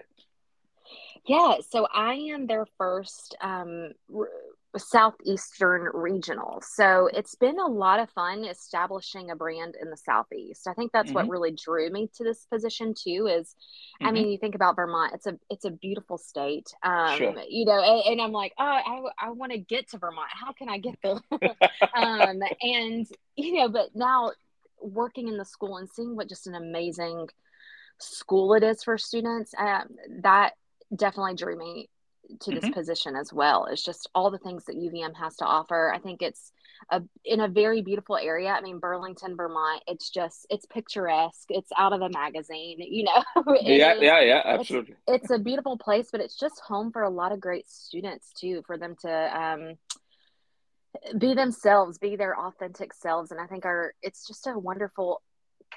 Yeah, 1.27 1.57
so 1.69 1.87
I 1.93 2.15
am 2.15 2.47
their 2.47 2.67
first 2.79 3.37
um, 3.41 3.93
southeastern 4.79 5.89
regional. 5.93 6.63
So 6.63 7.09
it's 7.13 7.35
been 7.35 7.59
a 7.59 7.67
lot 7.67 8.01
of 8.01 8.11
fun 8.11 8.45
establishing 8.45 9.31
a 9.31 9.37
brand 9.37 9.77
in 9.81 9.91
the 9.91 9.97
southeast. 9.97 10.67
I 10.67 10.75
think 10.75 10.93
that's 10.93 11.13
what 11.13 11.27
Mhm. 11.27 11.31
really 11.31 11.51
drew 11.53 11.91
me 11.91 12.09
to 12.17 12.25
this 12.25 12.47
position 12.47 12.95
too. 12.95 13.27
Is 13.27 13.55
I 14.03 14.11
Mhm. 14.11 14.15
mean, 14.15 14.29
you 14.31 14.39
think 14.39 14.55
about 14.55 14.77
Vermont; 14.77 15.15
it's 15.15 15.27
a 15.27 15.39
it's 15.51 15.65
a 15.65 15.71
beautiful 15.71 16.19
state. 16.19 16.75
Um, 16.83 17.17
Sure. 17.19 17.43
You 17.49 17.65
know, 17.67 17.81
and, 17.81 18.13
and 18.13 18.21
I'm 18.23 18.33
like, 18.33 18.55
oh, 18.59 18.65
I 18.65 19.03
I 19.19 19.31
want 19.31 19.53
to 19.53 19.59
get 19.59 19.89
to 19.91 19.99
Vermont. 19.99 20.31
How 20.33 20.53
can 20.53 20.69
I 20.69 20.79
get 20.79 20.99
there? 21.03 21.21
um, 21.95 22.41
and 22.63 23.07
you 23.37 23.55
know, 23.55 23.69
but 23.69 23.95
now 23.95 24.33
working 24.81 25.29
in 25.29 25.37
the 25.37 25.45
school 25.45 25.77
and 25.77 25.89
seeing 25.89 26.17
what 26.17 26.29
just 26.29 26.47
an 26.47 26.55
amazing 26.55 27.29
school 27.99 28.55
it 28.55 28.63
is 28.63 28.83
for 28.83 28.99
students, 28.99 29.53
um, 29.59 29.89
that 30.23 30.55
definitely 30.97 31.35
drew 31.35 31.57
me 31.57 31.89
to 32.41 32.51
this 32.51 32.65
Mhm. 32.65 32.73
position 32.75 33.17
as 33.17 33.33
well. 33.33 33.67
It's 33.67 33.83
just 33.83 34.09
all 34.15 34.31
the 34.31 34.39
things 34.39 34.65
that 34.67 34.77
UVM 34.77 35.15
has 35.15 35.37
to 35.37 35.45
offer. 35.45 35.93
I 35.95 35.99
think 35.99 36.23
it's 36.23 36.53
a, 36.91 37.03
in 37.25 37.41
a 37.41 37.49
very 37.49 37.81
beautiful 37.83 38.17
area. 38.17 38.49
I 38.51 38.61
mean, 38.61 38.79
Burlington, 38.79 39.37
Vermont. 39.37 39.83
It's 39.87 40.11
just 40.11 40.47
it's 40.51 40.67
picturesque. 40.67 41.47
It's 41.51 41.71
out 41.79 41.93
of 41.93 42.01
a 42.03 42.09
magazine. 42.09 42.79
You 42.93 43.05
know. 43.05 43.23
Yeah, 43.61 43.95
is- 43.95 44.03
yeah, 44.03 44.21
yeah, 44.21 44.43
absolutely. 44.45 44.97
it's 45.07 45.31
a 45.31 45.39
beautiful 45.39 45.79
place, 45.79 46.09
but 46.11 46.21
it's 46.21 46.37
just 46.39 46.61
home 46.61 46.91
for 46.93 47.03
a 47.03 47.11
lot 47.11 47.33
of 47.33 47.41
great 47.41 47.69
students 47.69 48.33
too, 48.33 48.63
for 48.67 48.77
them 48.77 48.97
to 49.03 49.41
um, 49.41 49.79
be 51.19 51.35
themselves, 51.35 51.99
be 51.99 52.17
their 52.17 52.39
authentic 52.39 52.93
selves. 52.93 53.31
And 53.31 53.41
I 53.41 53.47
think 53.47 53.65
our 53.65 53.95
it's 54.03 54.27
just 54.27 54.47
a 54.47 54.59
wonderful 54.59 55.23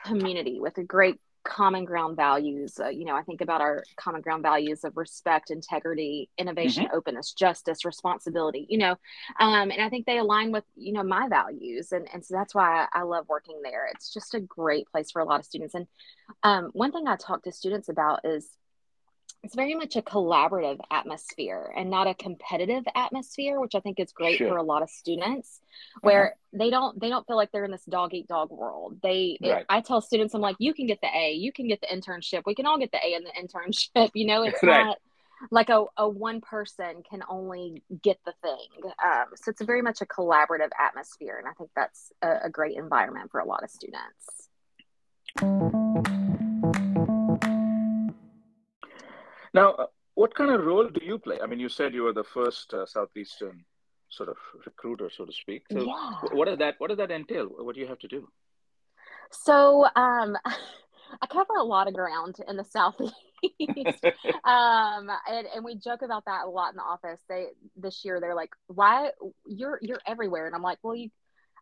community 0.03 0.59
with 0.59 0.77
a 0.77 0.83
great 0.83 1.19
common 1.45 1.85
ground 1.85 2.17
values. 2.17 2.79
Uh, 2.79 2.89
you 2.89 3.05
know, 3.05 3.15
I 3.15 3.21
think 3.23 3.41
about 3.41 3.61
our 3.61 3.85
common 3.97 4.21
ground 4.21 4.43
values 4.43 4.83
of 4.83 4.97
respect, 4.97 5.51
integrity, 5.51 6.29
innovation, 6.37 6.85
Mm-hmm. 6.85 6.93
openness, 6.93 7.33
justice, 7.33 7.85
responsibility. 7.85 8.65
You 8.69 8.79
know, 8.79 8.91
um, 9.39 9.71
and 9.71 9.81
I 9.81 9.89
think 9.89 10.05
they 10.05 10.17
align 10.17 10.51
with 10.51 10.65
you 10.75 10.93
know 10.93 11.03
my 11.03 11.27
values, 11.29 11.91
and 11.91 12.07
and 12.13 12.25
so 12.25 12.35
that's 12.35 12.55
why 12.55 12.87
I, 12.93 12.99
I 12.99 13.03
love 13.03 13.25
working 13.29 13.61
there. 13.63 13.87
It's 13.93 14.13
just 14.13 14.33
a 14.33 14.39
great 14.41 14.87
place 14.91 15.11
for 15.11 15.21
a 15.21 15.25
lot 15.25 15.39
of 15.39 15.45
students. 15.45 15.75
And 15.75 15.87
um, 16.43 16.71
one 16.73 16.91
thing 16.91 17.07
I 17.07 17.15
talk 17.15 17.43
to 17.43 17.51
students 17.51 17.89
about 17.89 18.21
is 18.25 18.49
it's 19.43 19.53
very 19.55 19.75
much 19.75 19.95
a 19.95 20.01
collaborative 20.01 20.79
atmosphere 20.89 21.71
and 21.77 21.89
not 21.89 22.07
a 22.07 22.15
competitive 22.15 22.83
atmosphere 22.95 23.59
which 23.59 23.75
i 23.75 23.79
think 23.79 23.99
is 23.99 24.11
great 24.11 24.37
Sure. 24.37 24.49
for 24.49 24.57
a 24.57 24.63
lot 24.63 24.81
of 24.81 24.89
students 24.89 25.61
Uh-huh. 25.61 25.99
where 26.01 26.35
they 26.53 26.69
don't 26.69 26.99
they 26.99 27.09
don't 27.09 27.25
feel 27.27 27.35
like 27.35 27.51
they're 27.51 27.65
in 27.65 27.71
this 27.71 27.85
dog 27.85 28.13
eat 28.13 28.27
dog 28.27 28.49
world 28.49 28.97
they 29.03 29.37
it- 29.41 29.65
i 29.69 29.81
tell 29.81 30.01
students 30.01 30.33
i'm 30.33 30.41
like 30.41 30.55
you 30.59 30.73
can 30.73 30.87
get 30.87 30.99
the 31.01 31.07
a 31.15 31.33
you 31.33 31.51
can 31.51 31.67
get 31.67 31.79
the 31.81 31.87
internship 31.87 32.43
we 32.45 32.55
can 32.55 32.65
all 32.65 32.77
get 32.79 32.91
the 32.91 32.97
a 33.05 33.13
in 33.15 33.23
the 33.23 33.31
internship 33.31 34.09
you 34.15 34.25
know 34.25 34.43
it's 34.43 34.61
Right. 34.63 34.85
not 34.85 34.97
like 35.51 35.69
a, 35.69 35.83
a 35.97 36.07
one 36.07 36.39
person 36.39 37.03
can 37.07 37.21
only 37.29 37.83
get 38.01 38.17
the 38.25 38.33
thing 38.41 38.91
um, 39.03 39.25
so 39.35 39.51
it's 39.51 39.61
very 39.61 39.81
much 39.81 40.01
a 40.01 40.05
collaborative 40.05 40.69
atmosphere 40.79 41.37
and 41.37 41.47
i 41.47 41.51
think 41.53 41.69
that's 41.75 42.11
a, 42.21 42.45
a 42.45 42.49
great 42.49 42.77
environment 42.77 43.29
for 43.31 43.41
a 43.41 43.45
lot 43.45 43.61
of 43.63 43.69
students 43.69 44.49
Now, 49.55 49.71
uh, 49.71 49.85
what 50.15 50.35
kind 50.35 50.51
of 50.51 50.65
role 50.65 50.89
do 50.89 51.03
you 51.03 51.17
play? 51.17 51.39
I 51.41 51.47
mean, 51.47 51.61
you 51.61 51.69
said 51.69 51.93
you 51.93 52.03
were 52.03 52.13
the 52.13 52.25
first 52.25 52.73
uh, 52.73 52.85
southeastern 52.85 53.63
sort 54.09 54.27
of 54.27 54.35
recruiter, 54.65 55.09
so 55.09 55.23
to 55.23 55.31
speak. 55.31 55.63
So, 55.71 55.81
yeah 55.81 56.35
what 56.37 56.47
does 56.47 56.57
that 56.59 56.75
what 56.77 56.89
does 56.89 56.97
that 56.97 57.09
entail? 57.09 57.47
What 57.47 57.75
do 57.75 57.81
you 57.81 57.87
have 57.87 57.99
to 57.99 58.07
do? 58.09 58.27
So 59.31 59.85
um, 59.95 60.35
I 61.21 61.27
cover 61.31 61.55
a 61.57 61.63
lot 61.63 61.87
of 61.87 61.93
ground 61.93 62.35
in 62.47 62.57
the 62.57 62.65
southeast, 62.65 63.15
um, 64.43 65.09
and 65.29 65.47
and 65.55 65.63
we 65.63 65.75
joke 65.75 66.01
about 66.01 66.25
that 66.25 66.45
a 66.45 66.49
lot 66.49 66.71
in 66.73 66.77
the 66.77 66.83
office. 66.83 67.21
They 67.29 67.47
this 67.77 68.03
year 68.03 68.19
they're 68.19 68.35
like, 68.35 68.51
"Why 68.67 69.11
you're 69.47 69.79
you're 69.81 70.01
everywhere?" 70.05 70.47
And 70.47 70.55
I'm 70.55 70.63
like, 70.63 70.79
"Well, 70.83 70.95
you, 70.95 71.09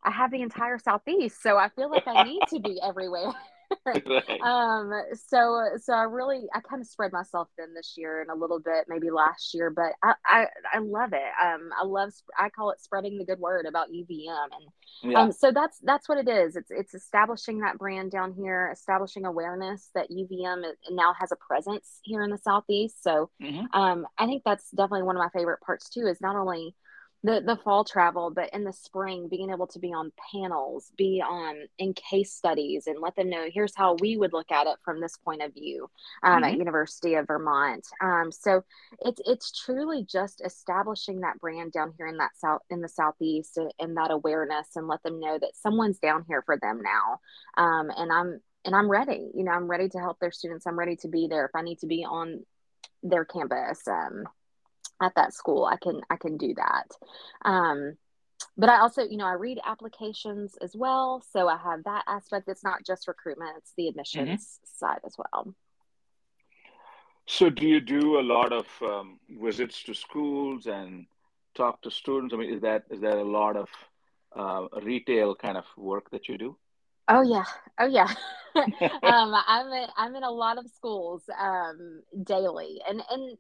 I 0.03 0.09
have 0.09 0.31
the 0.31 0.41
entire 0.41 0.79
southeast, 0.79 1.43
so 1.43 1.57
I 1.57 1.69
feel 1.69 1.91
like 1.91 2.07
I 2.07 2.23
need 2.23 2.41
to 2.49 2.59
be 2.59 2.79
everywhere." 2.81 3.31
Right. 3.85 4.41
um 4.41 4.91
so 5.13 5.65
so 5.81 5.93
i 5.93 6.03
really 6.03 6.41
i 6.53 6.59
kind 6.59 6.81
of 6.81 6.87
spread 6.87 7.11
myself 7.11 7.47
thin 7.57 7.73
this 7.73 7.95
year 7.97 8.21
and 8.21 8.29
a 8.29 8.35
little 8.35 8.59
bit 8.59 8.85
maybe 8.87 9.09
last 9.11 9.53
year 9.53 9.69
but 9.69 9.93
i 10.03 10.13
i, 10.25 10.45
I 10.73 10.79
love 10.79 11.13
it 11.13 11.21
um 11.43 11.69
i 11.79 11.85
love 11.85 12.11
i 12.37 12.49
call 12.49 12.71
it 12.71 12.81
spreading 12.81 13.17
the 13.17 13.25
good 13.25 13.39
word 13.39 13.65
about 13.65 13.89
uvm 13.89 14.43
and 14.43 15.11
yeah. 15.11 15.21
um, 15.21 15.31
so 15.31 15.51
that's 15.51 15.79
that's 15.83 16.07
what 16.07 16.17
it 16.17 16.29
is. 16.29 16.55
It's 16.55 16.71
it's 16.71 16.93
establishing 16.93 17.59
that 17.59 17.77
brand 17.77 18.11
down 18.11 18.31
here, 18.31 18.69
establishing 18.71 19.25
awareness 19.25 19.89
that 19.95 20.09
UVM 20.09 20.63
is- 20.63 20.77
now 20.91 21.13
has 21.19 21.31
a 21.31 21.35
presence 21.35 21.99
here 22.03 22.23
in 22.23 22.29
the 22.29 22.37
southeast. 22.37 23.03
So 23.03 23.29
Mhm. 23.41 23.65
um, 23.73 24.07
I 24.17 24.25
think 24.27 24.43
that's 24.45 24.69
definitely 24.71 25.03
one 25.03 25.17
of 25.17 25.21
my 25.21 25.29
favorite 25.37 25.59
parts 25.61 25.89
too. 25.89 26.07
Is 26.07 26.21
not 26.21 26.35
only 26.37 26.73
the 27.23 27.41
the 27.45 27.55
fall 27.63 27.83
travel, 27.83 28.31
but 28.31 28.53
in 28.53 28.63
the 28.63 28.73
spring 28.73 29.27
being 29.29 29.49
able 29.49 29.67
to 29.67 29.79
be 29.79 29.93
on 29.93 30.11
panels, 30.31 30.91
be 30.97 31.21
on 31.25 31.67
in 31.77 31.93
case 31.93 32.33
studies, 32.33 32.87
and 32.87 32.99
let 32.99 33.15
them 33.15 33.29
know 33.29 33.47
here's 33.51 33.75
how 33.75 33.95
we 34.01 34.17
would 34.17 34.33
look 34.33 34.51
at 34.51 34.67
it 34.67 34.75
from 34.83 34.99
this 34.99 35.17
point 35.17 35.41
of 35.41 35.53
view 35.53 35.89
um, 36.23 36.43
at 36.43 36.57
University 36.57 37.15
of 37.15 37.27
Vermont. 37.27 37.87
Um, 38.01 38.31
so 38.31 38.63
it's 38.99 39.21
it's 39.25 39.57
truly 39.57 40.05
just 40.09 40.41
establishing 40.43 41.21
that 41.21 41.39
brand 41.39 41.71
down 41.71 41.93
here 41.97 42.07
in 42.07 42.17
that 42.17 42.31
south 42.37 42.61
in 42.69 42.81
the 42.81 42.89
southeast 42.89 43.57
and, 43.57 43.73
and 43.79 43.95
that 43.95 44.11
awareness 44.11 44.75
and 44.75 44.87
let 44.87 45.01
them 45.03 45.19
know 45.19 45.37
that 45.39 45.55
someone's 45.55 45.99
down 45.99 46.25
here 46.27 46.43
for 46.45 46.57
them 46.61 46.81
now. 46.81 47.19
Um, 47.63 47.89
and 47.95 48.11
i'm 48.11 48.41
and 48.65 48.75
i'm 48.75 48.89
ready 48.89 49.29
you 49.33 49.43
know 49.43 49.51
i'm 49.51 49.67
ready 49.67 49.87
to 49.89 49.99
help 49.99 50.19
their 50.19 50.31
students. 50.31 50.65
I'm 50.67 50.77
ready 50.77 50.95
to 50.97 51.07
be 51.07 51.27
there 51.27 51.45
if 51.45 51.51
i 51.55 51.61
need 51.61 51.79
to 51.79 51.87
be 51.87 52.05
on 52.05 52.45
their 53.01 53.25
campus 53.25 53.87
um, 53.87 54.25
at 55.03 55.15
that 55.15 55.33
school 55.33 55.65
i 55.65 55.77
can 55.77 56.01
i 56.09 56.15
can 56.15 56.37
do 56.37 56.53
that. 56.55 56.87
Um, 57.43 57.97
but 58.57 58.69
i 58.69 58.79
also 58.79 59.03
you 59.03 59.17
know 59.17 59.27
i 59.27 59.33
read 59.33 59.59
applications 59.65 60.55
as 60.61 60.75
well. 60.75 61.23
So 61.31 61.47
i 61.47 61.57
have 61.57 61.83
that 61.85 62.03
aspect. 62.07 62.47
It's 62.47 62.63
not 62.63 62.85
just 62.85 63.07
recruitment 63.07 63.57
it's 63.57 63.73
the 63.77 63.87
admissions 63.87 64.59
side 64.63 64.99
as 65.05 65.15
well. 65.17 65.53
So, 67.25 67.49
do 67.49 67.65
you 67.65 67.79
do 67.79 68.19
a 68.19 68.21
lot 68.21 68.51
of 68.51 68.67
um, 68.81 69.19
visits 69.29 69.81
to 69.83 69.93
schools 69.93 70.65
and 70.67 71.05
talk 71.55 71.81
to 71.83 71.91
students? 71.91 72.33
I 72.33 72.37
mean, 72.37 72.53
is 72.53 72.61
that 72.61 72.83
is 72.91 72.99
that 73.01 73.17
a 73.17 73.23
lot 73.23 73.55
of 73.55 73.69
uh, 74.35 74.67
retail 74.81 75.33
kind 75.35 75.57
of 75.57 75.65
work 75.77 76.09
that 76.11 76.27
you 76.27 76.37
do? 76.37 76.57
Oh 77.07 77.21
yeah, 77.21 77.45
oh 77.79 77.87
yeah. 77.87 78.09
um, 78.55 79.33
I'm 79.47 79.67
in, 79.67 79.87
I'm 79.97 80.15
in 80.15 80.23
a 80.23 80.29
lot 80.29 80.59
of 80.59 80.69
schools 80.69 81.23
um, 81.39 82.01
daily, 82.23 82.81
and 82.87 83.01
and 83.09 83.37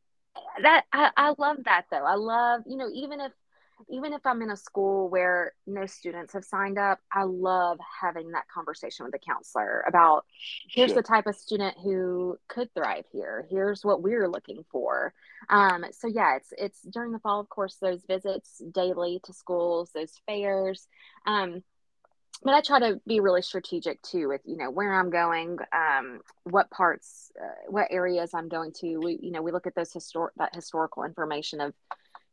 that 0.61 0.85
I, 0.93 1.11
I 1.17 1.33
love 1.37 1.57
that 1.65 1.85
though. 1.91 2.05
I 2.05 2.15
love 2.15 2.61
you 2.65 2.77
know 2.77 2.89
even 2.93 3.19
if 3.21 3.31
even 3.89 4.13
if 4.13 4.25
I'm 4.25 4.41
in 4.41 4.49
a 4.51 4.55
school 4.55 5.09
where 5.09 5.53
no 5.67 5.85
students 5.87 6.33
have 6.33 6.45
signed 6.45 6.77
up, 6.77 6.99
I 7.11 7.23
love 7.23 7.79
having 8.01 8.31
that 8.31 8.47
conversation 8.47 9.03
with 9.05 9.11
the 9.11 9.19
counselor 9.19 9.83
about 9.87 10.25
here's 10.69 10.91
Sure. 10.91 10.95
the 10.95 11.03
type 11.03 11.27
of 11.27 11.35
student 11.35 11.75
who 11.83 12.37
could 12.47 12.73
thrive 12.73 13.05
here. 13.11 13.45
Here's 13.49 13.83
what 13.83 14.01
we're 14.01 14.29
looking 14.29 14.63
for. 14.71 15.13
Um, 15.49 15.85
so 15.91 16.07
yeah, 16.07 16.37
it's 16.37 16.53
it's 16.57 16.81
during 16.83 17.11
the 17.11 17.19
fall, 17.19 17.39
of 17.39 17.49
course, 17.49 17.77
those 17.81 18.03
visits 18.05 18.61
daily 18.71 19.19
to 19.25 19.33
schools, 19.33 19.91
those 19.93 20.13
fairs. 20.27 20.87
Um, 21.25 21.63
but 22.43 22.53
I 22.53 22.61
try 22.61 22.79
to 22.79 22.99
be 23.07 23.19
really 23.19 23.41
strategic 23.41 24.01
too 24.01 24.27
with 24.27 24.41
you 24.45 24.57
know 24.57 24.69
where 24.69 24.93
I'm 24.93 25.09
going, 25.09 25.57
um, 25.71 26.19
what 26.43 26.69
parts, 26.69 27.31
uh, 27.41 27.69
what 27.69 27.87
areas 27.89 28.33
I'm 28.33 28.49
going 28.49 28.71
to. 28.81 28.97
We 28.97 29.19
you 29.21 29.31
know 29.31 29.41
we 29.41 29.51
look 29.51 29.67
at 29.67 29.75
those 29.75 29.93
historic 29.93 30.33
that 30.37 30.53
historical 30.53 31.03
information 31.03 31.61
of 31.61 31.73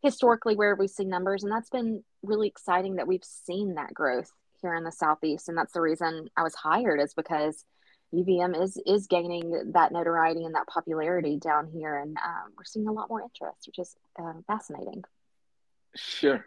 historically 0.03 0.57
where 0.57 0.75
we 0.75 0.89
see 0.89 1.05
numbers, 1.05 1.43
and 1.43 1.53
that's 1.53 1.71
been 1.71 2.03
really 2.23 2.49
exciting 2.49 2.97
that 2.97 3.07
we've 3.07 3.25
seen 3.25 3.75
that 3.75 3.95
growth 3.95 4.31
here 4.63 4.75
in 4.75 4.85
the 4.85 4.93
southeast, 4.93 5.49
and 5.49 5.57
that's 5.57 5.73
the 5.73 5.81
reason 5.81 6.29
I 6.37 6.43
was 6.43 6.55
hired 6.55 7.01
is 7.01 7.15
because 7.15 7.65
UVM 8.13 8.61
is 8.61 8.81
is 8.87 9.07
gaining 9.07 9.73
that 9.73 9.93
notoriety 9.93 10.45
and 10.45 10.55
that 10.55 10.67
popularity 10.67 11.37
down 11.37 11.69
here, 11.69 11.97
and 11.97 12.17
um, 12.17 12.53
we're 12.57 12.65
seeing 12.65 12.89
a 12.89 12.93
lot 12.93 13.09
more 13.09 13.23
interest, 13.23 13.67
which 13.67 13.79
is 13.79 13.95
uh, 14.19 14.33
fascinating. 14.47 15.05
Sure. 15.95 16.45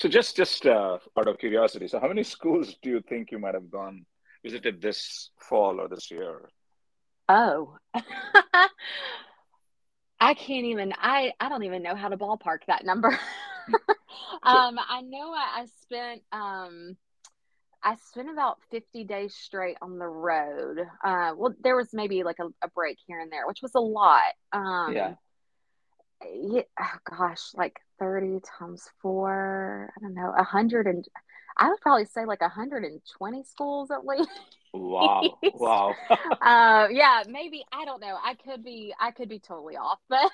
So, 0.00 0.08
just 0.08 0.34
just 0.36 0.66
uh, 0.66 0.98
out 1.16 1.28
of 1.28 1.38
curiosity, 1.38 1.86
so 1.86 2.00
how 2.00 2.08
many 2.08 2.22
schools 2.24 2.74
do 2.82 2.90
you 2.90 3.00
think 3.02 3.30
you 3.30 3.38
might 3.38 3.54
have 3.54 3.70
gone 3.70 4.04
visited 4.42 4.80
this 4.80 5.30
fall 5.38 5.78
or 5.80 5.88
this 5.88 6.10
year? 6.10 6.48
Oh, 7.28 7.76
I 10.20 10.34
can't 10.34 10.66
even. 10.66 10.92
I 10.98 11.32
I 11.40 11.48
don't 11.48 11.64
even 11.64 11.82
know 11.82 11.94
how 11.94 12.08
to 12.08 12.16
ballpark 12.16 12.60
that 12.66 12.84
number. 12.84 13.08
um, 14.42 14.78
I 14.78 15.02
know 15.02 15.32
I, 15.32 15.62
I 15.62 15.66
spent 15.82 16.22
um, 16.32 16.96
I 17.82 17.96
spent 18.10 18.30
about 18.30 18.58
fifty 18.70 19.04
days 19.04 19.34
straight 19.34 19.76
on 19.82 19.98
the 19.98 20.06
road. 20.06 20.78
Uh, 21.04 21.32
well, 21.36 21.54
there 21.62 21.76
was 21.76 21.90
maybe 21.92 22.22
like 22.22 22.38
a, 22.40 22.46
a 22.64 22.68
break 22.74 22.98
here 23.06 23.20
and 23.20 23.30
there, 23.30 23.46
which 23.46 23.62
was 23.62 23.72
a 23.74 23.80
lot. 23.80 24.32
Um, 24.52 24.94
Yeah. 24.94 25.14
Yeah, 26.24 26.62
oh 26.80 27.16
gosh, 27.16 27.54
like 27.54 27.80
30 27.98 28.40
times 28.58 28.88
four, 29.00 29.92
I 29.96 30.00
don't 30.00 30.14
know, 30.14 30.32
a 30.36 30.42
hundred 30.44 30.86
and 30.86 31.06
I 31.56 31.68
would 31.68 31.80
probably 31.80 32.06
say 32.06 32.24
like 32.24 32.40
120 32.40 33.42
schools 33.44 33.90
at 33.90 34.06
least. 34.06 34.30
Wow. 34.72 35.38
Wow. 35.54 35.94
uh, 36.40 36.88
yeah, 36.90 37.22
maybe 37.28 37.64
I 37.72 37.84
don't 37.84 38.00
know. 38.00 38.16
I 38.22 38.34
could 38.34 38.64
be 38.64 38.94
I 39.00 39.10
could 39.10 39.28
be 39.28 39.38
totally 39.38 39.76
off, 39.76 39.98
but 40.08 40.30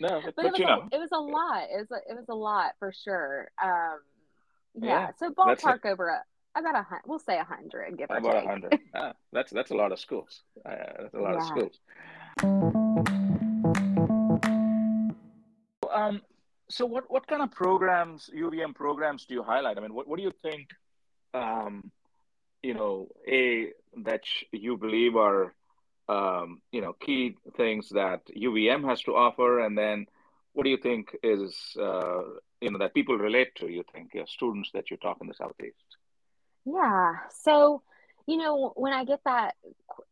no, 0.00 0.20
but, 0.24 0.34
but 0.36 0.44
it 0.44 0.52
was 0.52 0.58
you 0.58 0.64
a, 0.64 0.68
know, 0.68 0.88
it 0.92 0.98
was 0.98 1.10
a 1.12 1.20
lot. 1.20 1.68
It 1.70 1.78
was 1.78 1.90
a, 1.90 2.10
it 2.10 2.16
was 2.16 2.28
a 2.28 2.34
lot 2.34 2.72
for 2.78 2.92
sure. 2.92 3.50
Um, 3.62 4.00
yeah, 4.74 4.88
Yeah, 4.88 5.10
so 5.18 5.30
ballpark 5.30 5.86
over 5.86 6.08
a 6.08 6.22
about 6.58 6.74
a 6.74 6.82
hundred. 6.82 7.02
We'll 7.06 7.18
say 7.20 7.38
a 7.38 7.44
hundred, 7.44 7.96
give 7.96 8.10
or 8.10 8.16
about 8.18 8.44
a 8.44 8.46
hundred. 8.46 8.78
Ah, 8.94 9.12
that's 9.32 9.52
that's 9.52 9.70
a 9.70 9.76
lot 9.76 9.92
of 9.92 10.00
schools. 10.00 10.42
Uh, 10.66 10.74
that's 11.00 11.14
a 11.14 11.18
lot 11.18 11.36
of 11.36 11.42
schools. 11.46 11.78
Um, 15.92 16.22
so 16.68 16.86
what 16.86 17.10
what 17.10 17.26
kind 17.26 17.42
of 17.42 17.50
programs, 17.50 18.30
UVM 18.34 18.74
programs, 18.74 19.24
do 19.24 19.34
you 19.34 19.42
highlight? 19.42 19.78
I 19.78 19.80
mean, 19.80 19.94
what 19.94 20.06
what 20.06 20.16
do 20.18 20.22
you 20.22 20.32
think? 20.42 20.68
Um, 21.34 21.90
you 22.62 22.74
know, 22.74 23.08
a 23.26 23.72
that 24.04 24.22
you 24.52 24.76
believe 24.76 25.16
are 25.16 25.54
um, 26.08 26.60
you 26.72 26.80
know 26.80 26.92
key 26.92 27.36
things 27.56 27.88
that 27.90 28.20
UVM 28.36 28.88
has 28.88 29.02
to 29.02 29.14
offer, 29.16 29.60
and 29.60 29.76
then 29.76 30.06
what 30.52 30.64
do 30.64 30.70
you 30.70 30.76
think 30.76 31.16
is 31.22 31.76
uh, 31.80 32.22
you 32.60 32.70
know 32.70 32.78
that 32.78 32.94
people 32.94 33.16
relate 33.16 33.54
to? 33.56 33.68
You 33.68 33.84
think 33.92 34.14
your 34.14 34.26
students 34.26 34.70
that 34.74 34.90
you 34.90 34.96
talk 34.96 35.18
in 35.20 35.28
the 35.28 35.34
southeast? 35.34 35.96
Yeah. 36.64 37.14
So, 37.42 37.82
you 38.28 38.36
know, 38.36 38.74
when 38.76 38.92
I 38.92 39.04
get 39.06 39.20
that, 39.24 39.54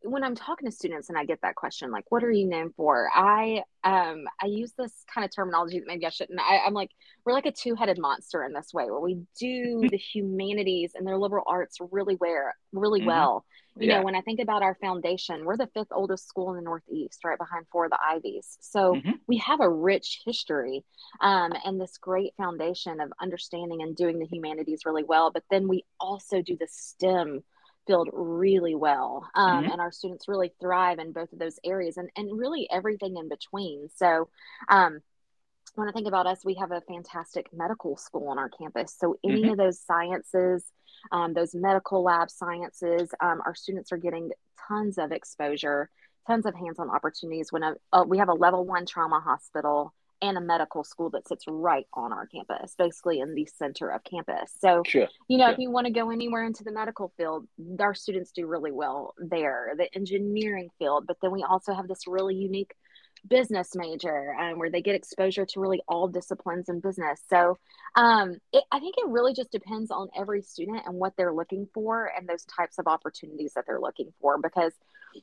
when 0.01 0.25
I'm 0.25 0.35
talking 0.35 0.67
to 0.67 0.75
students 0.75 1.11
and 1.11 1.19
I 1.19 1.27
get 1.27 1.41
that 1.43 1.55
question, 1.55 1.91
like, 1.91 2.07
what 2.09 2.25
are 2.25 2.31
you 2.31 2.49
known 2.49 2.73
for? 2.75 3.11
I, 3.15 3.63
um, 3.85 4.25
I 4.43 4.47
use 4.47 4.73
this 4.73 5.05
kind 5.13 5.23
of 5.23 5.31
terminology 5.35 5.81
that 5.81 5.87
maybe 5.87 6.07
I 6.07 6.09
shouldn't. 6.09 6.41
I, 6.41 6.61
I'm 6.67 6.73
like, 6.73 6.89
we're 7.27 7.35
like 7.35 7.45
a 7.45 7.53
two 7.53 7.75
headed 7.75 7.99
monster 7.99 8.43
in 8.43 8.55
this 8.55 8.73
way 8.73 8.87
where 8.87 9.01
we 9.01 9.21
do 9.39 9.87
the 9.91 9.99
humanities 9.99 10.93
and 10.95 11.07
their 11.07 11.19
liberal 11.19 11.45
arts 11.47 11.77
really 11.93 12.15
where, 12.15 12.55
really 12.73 13.01
Mhm. 13.01 13.05
well. 13.05 13.45
You 13.79 13.89
Yeah. 13.89 13.97
know, 13.99 14.03
when 14.05 14.15
I 14.15 14.23
think 14.23 14.41
about 14.41 14.63
our 14.63 14.77
foundation, 14.81 15.45
we're 15.45 15.59
the 15.59 15.69
fifth 15.75 15.93
oldest 15.93 16.27
school 16.27 16.49
in 16.53 16.57
the 16.57 16.63
Northeast, 16.63 17.23
right 17.23 17.37
behind 17.37 17.67
four 17.71 17.85
of 17.85 17.91
the 17.91 17.99
Ivies. 18.03 18.57
So 18.63 18.97
Mhm. 18.97 19.19
we 19.29 19.37
have 19.37 19.61
a 19.61 19.69
rich 19.69 20.23
history 20.25 20.87
um, 21.21 21.53
and 21.67 21.79
this 21.79 21.99
great 21.99 22.33
foundation 22.39 22.99
of 23.03 23.13
understanding 23.21 23.83
and 23.83 23.95
doing 23.95 24.19
the 24.19 24.25
humanities 24.25 24.87
really 24.87 25.05
well. 25.05 25.31
But 25.31 25.45
then 25.51 25.69
we 25.69 25.85
also 26.01 26.41
do 26.41 26.57
the 26.59 26.69
STEM 26.71 27.43
field 27.87 28.09
really 28.13 28.75
well. 28.75 29.29
Um, 29.35 29.65
Mhm. 29.65 29.73
And 29.73 29.81
our 29.81 29.93
students 29.93 30.29
really 30.29 30.53
thrive 30.61 30.99
in 30.99 31.13
both 31.13 31.33
of 31.33 31.39
those 31.39 31.59
areas 31.65 31.97
and, 31.97 32.11
and 32.17 32.39
really 32.39 32.69
everything 32.71 33.17
in 33.17 33.29
between. 33.29 33.89
So, 33.95 34.29
um, 34.69 35.01
when 35.75 35.89
I 35.89 35.93
think 35.93 36.09
about 36.09 36.27
us, 36.27 36.45
we 36.45 36.55
have 36.55 36.73
a 36.73 36.81
fantastic 36.83 37.53
medical 37.53 37.97
school 37.97 38.29
on 38.29 38.39
our 38.39 38.49
campus. 38.49 38.97
So 38.99 39.19
any 39.23 39.45
Mhm. 39.45 39.53
of 39.53 39.59
those 39.59 39.81
sciences, 39.81 40.73
um, 41.13 41.35
those 41.35 41.55
medical 41.55 42.03
lab 42.03 42.31
sciences, 42.31 43.15
um, 43.21 43.43
our 43.45 43.55
students 43.55 43.93
are 43.93 43.99
getting 43.99 44.33
tons 44.69 44.97
of 44.97 45.13
exposure, 45.13 45.91
tons 46.27 46.47
of 46.47 46.55
hands-on 46.55 46.89
opportunities. 46.91 47.53
When 47.53 47.63
a, 47.63 47.77
uh, 47.93 48.05
we 48.07 48.19
have 48.19 48.31
a 48.31 48.35
level 48.35 48.65
one 48.65 48.87
trauma 48.87 49.21
hospital 49.21 49.93
and 50.23 50.39
a 50.39 50.41
medical 50.41 50.83
school 50.83 51.11
that 51.11 51.29
sits 51.29 51.45
right 51.47 51.87
on 51.93 52.13
our 52.13 52.27
campus, 52.27 52.75
basically 52.77 53.21
in 53.21 53.35
the 53.35 53.47
center 53.47 53.91
of 53.91 54.03
campus. 54.05 54.53
So 54.59 54.83
Sure. 54.87 55.09
you 55.29 55.39
know, 55.39 55.47
Sure. 55.47 55.53
if 55.53 55.59
you 55.59 55.71
want 55.71 55.87
to 55.87 55.93
go 55.93 56.11
anywhere 56.11 56.45
into 56.45 56.65
the 56.65 56.73
medical 56.73 57.13
field, 57.17 57.47
our 57.79 57.95
students 57.95 58.33
do 58.33 58.47
really 58.47 58.73
well 58.73 59.15
there, 59.19 59.73
the 59.77 59.95
engineering 59.95 60.71
field. 60.79 61.07
But 61.07 61.19
then 61.21 61.33
we 61.33 61.43
also 61.43 61.75
have 61.75 61.89
this 61.89 62.07
really 62.07 62.35
unique 62.35 62.75
business 63.29 63.75
major 63.75 64.35
um, 64.39 64.59
where 64.59 64.71
they 64.71 64.83
get 64.83 64.95
exposure 64.95 65.45
to 65.45 65.61
really 65.61 65.83
all 65.89 66.07
disciplines 66.07 66.69
in 66.69 66.81
business. 66.81 67.21
So 67.29 67.59
um, 67.97 68.37
it, 68.53 68.63
I 68.71 68.79
think 68.79 68.95
it 68.99 69.09
really 69.09 69.35
just 69.35 69.51
depends 69.51 69.91
on 69.91 70.09
every 70.17 70.43
student 70.43 70.83
and 70.87 70.95
what 70.95 71.15
they're 71.17 71.33
looking 71.33 71.67
for 71.75 72.11
and 72.17 72.29
those 72.29 72.45
types 72.45 72.79
of 72.79 72.87
opportunities 72.87 73.53
that 73.55 73.65
they're 73.67 73.81
looking 73.81 74.13
for. 74.21 74.39
Because 74.39 74.73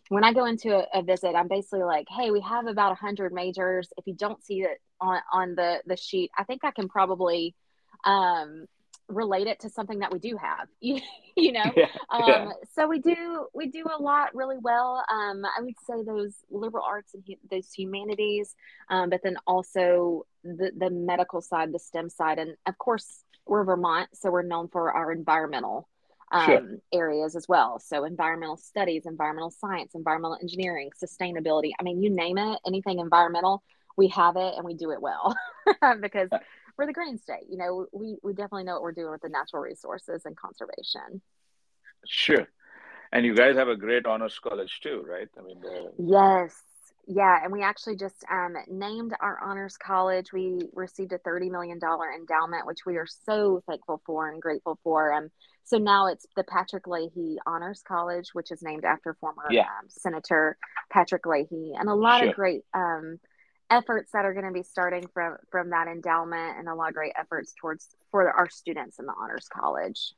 when 0.10 0.24
I 0.24 0.34
go 0.34 0.46
into 0.46 0.76
a, 0.76 1.00
a 1.00 1.04
visit, 1.04 1.36
I'm 1.36 1.48
basically 1.48 1.84
like, 1.84 2.08
hey, 2.10 2.32
we 2.32 2.42
have 2.42 2.68
about 2.68 2.90
100 2.90 3.34
majors. 3.34 3.90
If 3.98 4.08
you 4.08 4.14
don't 4.14 4.44
see 4.44 4.62
it 4.62 4.82
on, 5.00 5.20
on 5.32 5.56
the, 5.56 5.82
the 5.86 5.98
sheet, 5.98 6.32
I 6.38 6.44
think 6.44 6.64
I 6.64 6.72
can 6.72 6.90
probably 6.90 7.56
um, 8.04 8.66
relate 9.08 9.48
it 9.48 9.60
to 9.62 9.70
something 9.70 10.00
that 10.00 10.12
we 10.12 10.20
do 10.20 10.38
have, 10.38 10.68
you, 10.80 11.00
you 11.38 11.52
know? 11.52 11.72
Yeah. 11.76 11.88
Um, 12.10 12.24
yeah. 12.28 12.52
so 12.76 12.88
we 12.88 13.00
do 13.00 13.48
we 13.54 13.68
do 13.68 13.86
a 13.86 14.02
lot 14.02 14.36
really 14.36 14.58
well. 14.62 15.04
Um, 15.12 15.44
I 15.46 15.62
would 15.62 15.76
say 15.88 16.04
those 16.04 16.36
liberal 16.50 16.86
arts 16.88 17.14
and 17.14 17.24
hu- 17.28 17.48
those 17.50 17.72
humanities, 17.72 18.56
um, 18.90 19.10
but 19.10 19.22
then 19.24 19.38
also 19.48 20.26
the 20.44 20.72
the 20.78 20.90
medical 20.90 21.42
side, 21.42 21.72
the 21.74 21.80
STEM 21.80 22.10
side, 22.10 22.40
and 22.40 22.56
of 22.66 22.78
course 22.78 23.24
we're 23.46 23.64
Vermont, 23.64 24.10
so 24.14 24.32
we're 24.32 24.44
known 24.44 24.70
for 24.70 24.92
our 24.92 25.12
environmental 25.12 25.90
um, 26.34 26.46
Sure. 26.46 26.78
areas 26.92 27.36
as 27.36 27.48
well. 27.48 27.80
So 27.80 28.04
environmental 28.04 28.58
studies, 28.58 29.04
environmental 29.06 29.52
science, 29.52 29.94
environmental 29.96 30.38
engineering, 30.42 30.90
sustainability. 31.02 31.72
I 31.80 31.84
mean, 31.84 32.02
you 32.02 32.10
name 32.10 32.38
it, 32.38 32.60
anything 32.68 33.00
environmental, 33.00 33.64
we 33.96 34.08
have 34.10 34.36
it 34.36 34.56
and 34.56 34.66
we 34.66 34.74
do 34.74 34.92
it 34.92 35.02
well 35.02 35.36
because 36.02 36.30
we're 36.78 36.88
the 36.88 36.94
green 36.94 37.20
state. 37.20 37.46
You 37.50 37.58
know, 37.58 37.86
we 37.94 38.18
we 38.24 38.34
definitely 38.34 38.64
know 38.64 38.74
what 38.74 38.82
we're 38.82 38.92
doing 38.94 39.12
with 39.12 39.22
the 39.22 39.30
natural 39.30 39.62
resources 39.62 40.24
and 40.26 40.36
conservation. 40.36 41.22
Sure. 42.08 42.48
And 43.12 43.26
you 43.26 43.36
guys 43.36 43.56
have 43.56 43.68
a 43.68 43.76
great 43.76 44.08
honors 44.08 44.40
college 44.40 44.80
too, 44.82 45.06
right? 45.08 45.30
I 45.38 45.42
mean, 45.44 45.62
Yes. 46.00 46.56
Yeah. 47.08 47.40
And 47.44 47.52
we 47.52 47.62
actually 47.62 47.98
just 47.98 48.26
um, 48.32 48.56
named 48.68 49.14
our 49.20 49.38
honors 49.44 49.78
college. 49.78 50.34
We 50.34 50.62
received 50.74 51.12
a 51.14 51.20
$30 51.20 51.52
million 51.52 51.80
endowment, 51.80 52.66
which 52.66 52.86
we 52.86 52.98
are 52.98 53.06
so 53.06 53.62
thankful 53.68 54.02
for 54.06 54.30
and 54.30 54.42
grateful 54.42 54.80
for. 54.84 55.14
Um, 55.14 55.30
so 55.64 55.78
now 55.78 56.08
it's 56.08 56.26
the 56.36 56.44
Patrick 56.44 56.88
Leahy 56.88 57.38
Honors 57.46 57.82
College, 57.88 58.30
which 58.34 58.52
is 58.52 58.62
named 58.62 58.86
after 58.86 59.14
former 59.16 59.44
Yeah. 59.50 59.64
um, 59.64 59.88
Senator 59.90 60.58
Patrick 60.92 61.26
Leahy, 61.26 61.74
and 61.78 61.90
a 61.90 61.94
lot 61.96 62.20
Sure. 62.20 62.30
of 62.30 62.36
great 62.36 62.64
um, 62.74 63.20
efforts 63.70 64.12
that 64.12 64.26
are 64.26 64.34
going 64.34 64.46
to 64.46 64.52
be 64.52 64.64
starting 64.64 65.08
from 65.14 65.38
from 65.52 65.70
that 65.72 65.88
endowment, 65.88 66.58
and 66.58 66.68
a 66.68 66.76
lot 66.76 66.90
of 66.90 66.94
great 66.96 67.14
efforts 67.16 67.54
towards 67.60 67.96
for 68.12 68.30
our 68.32 68.50
students 68.50 69.00
in 69.00 69.06
the 69.06 69.14
Honors 69.14 69.48
College. 69.50 70.14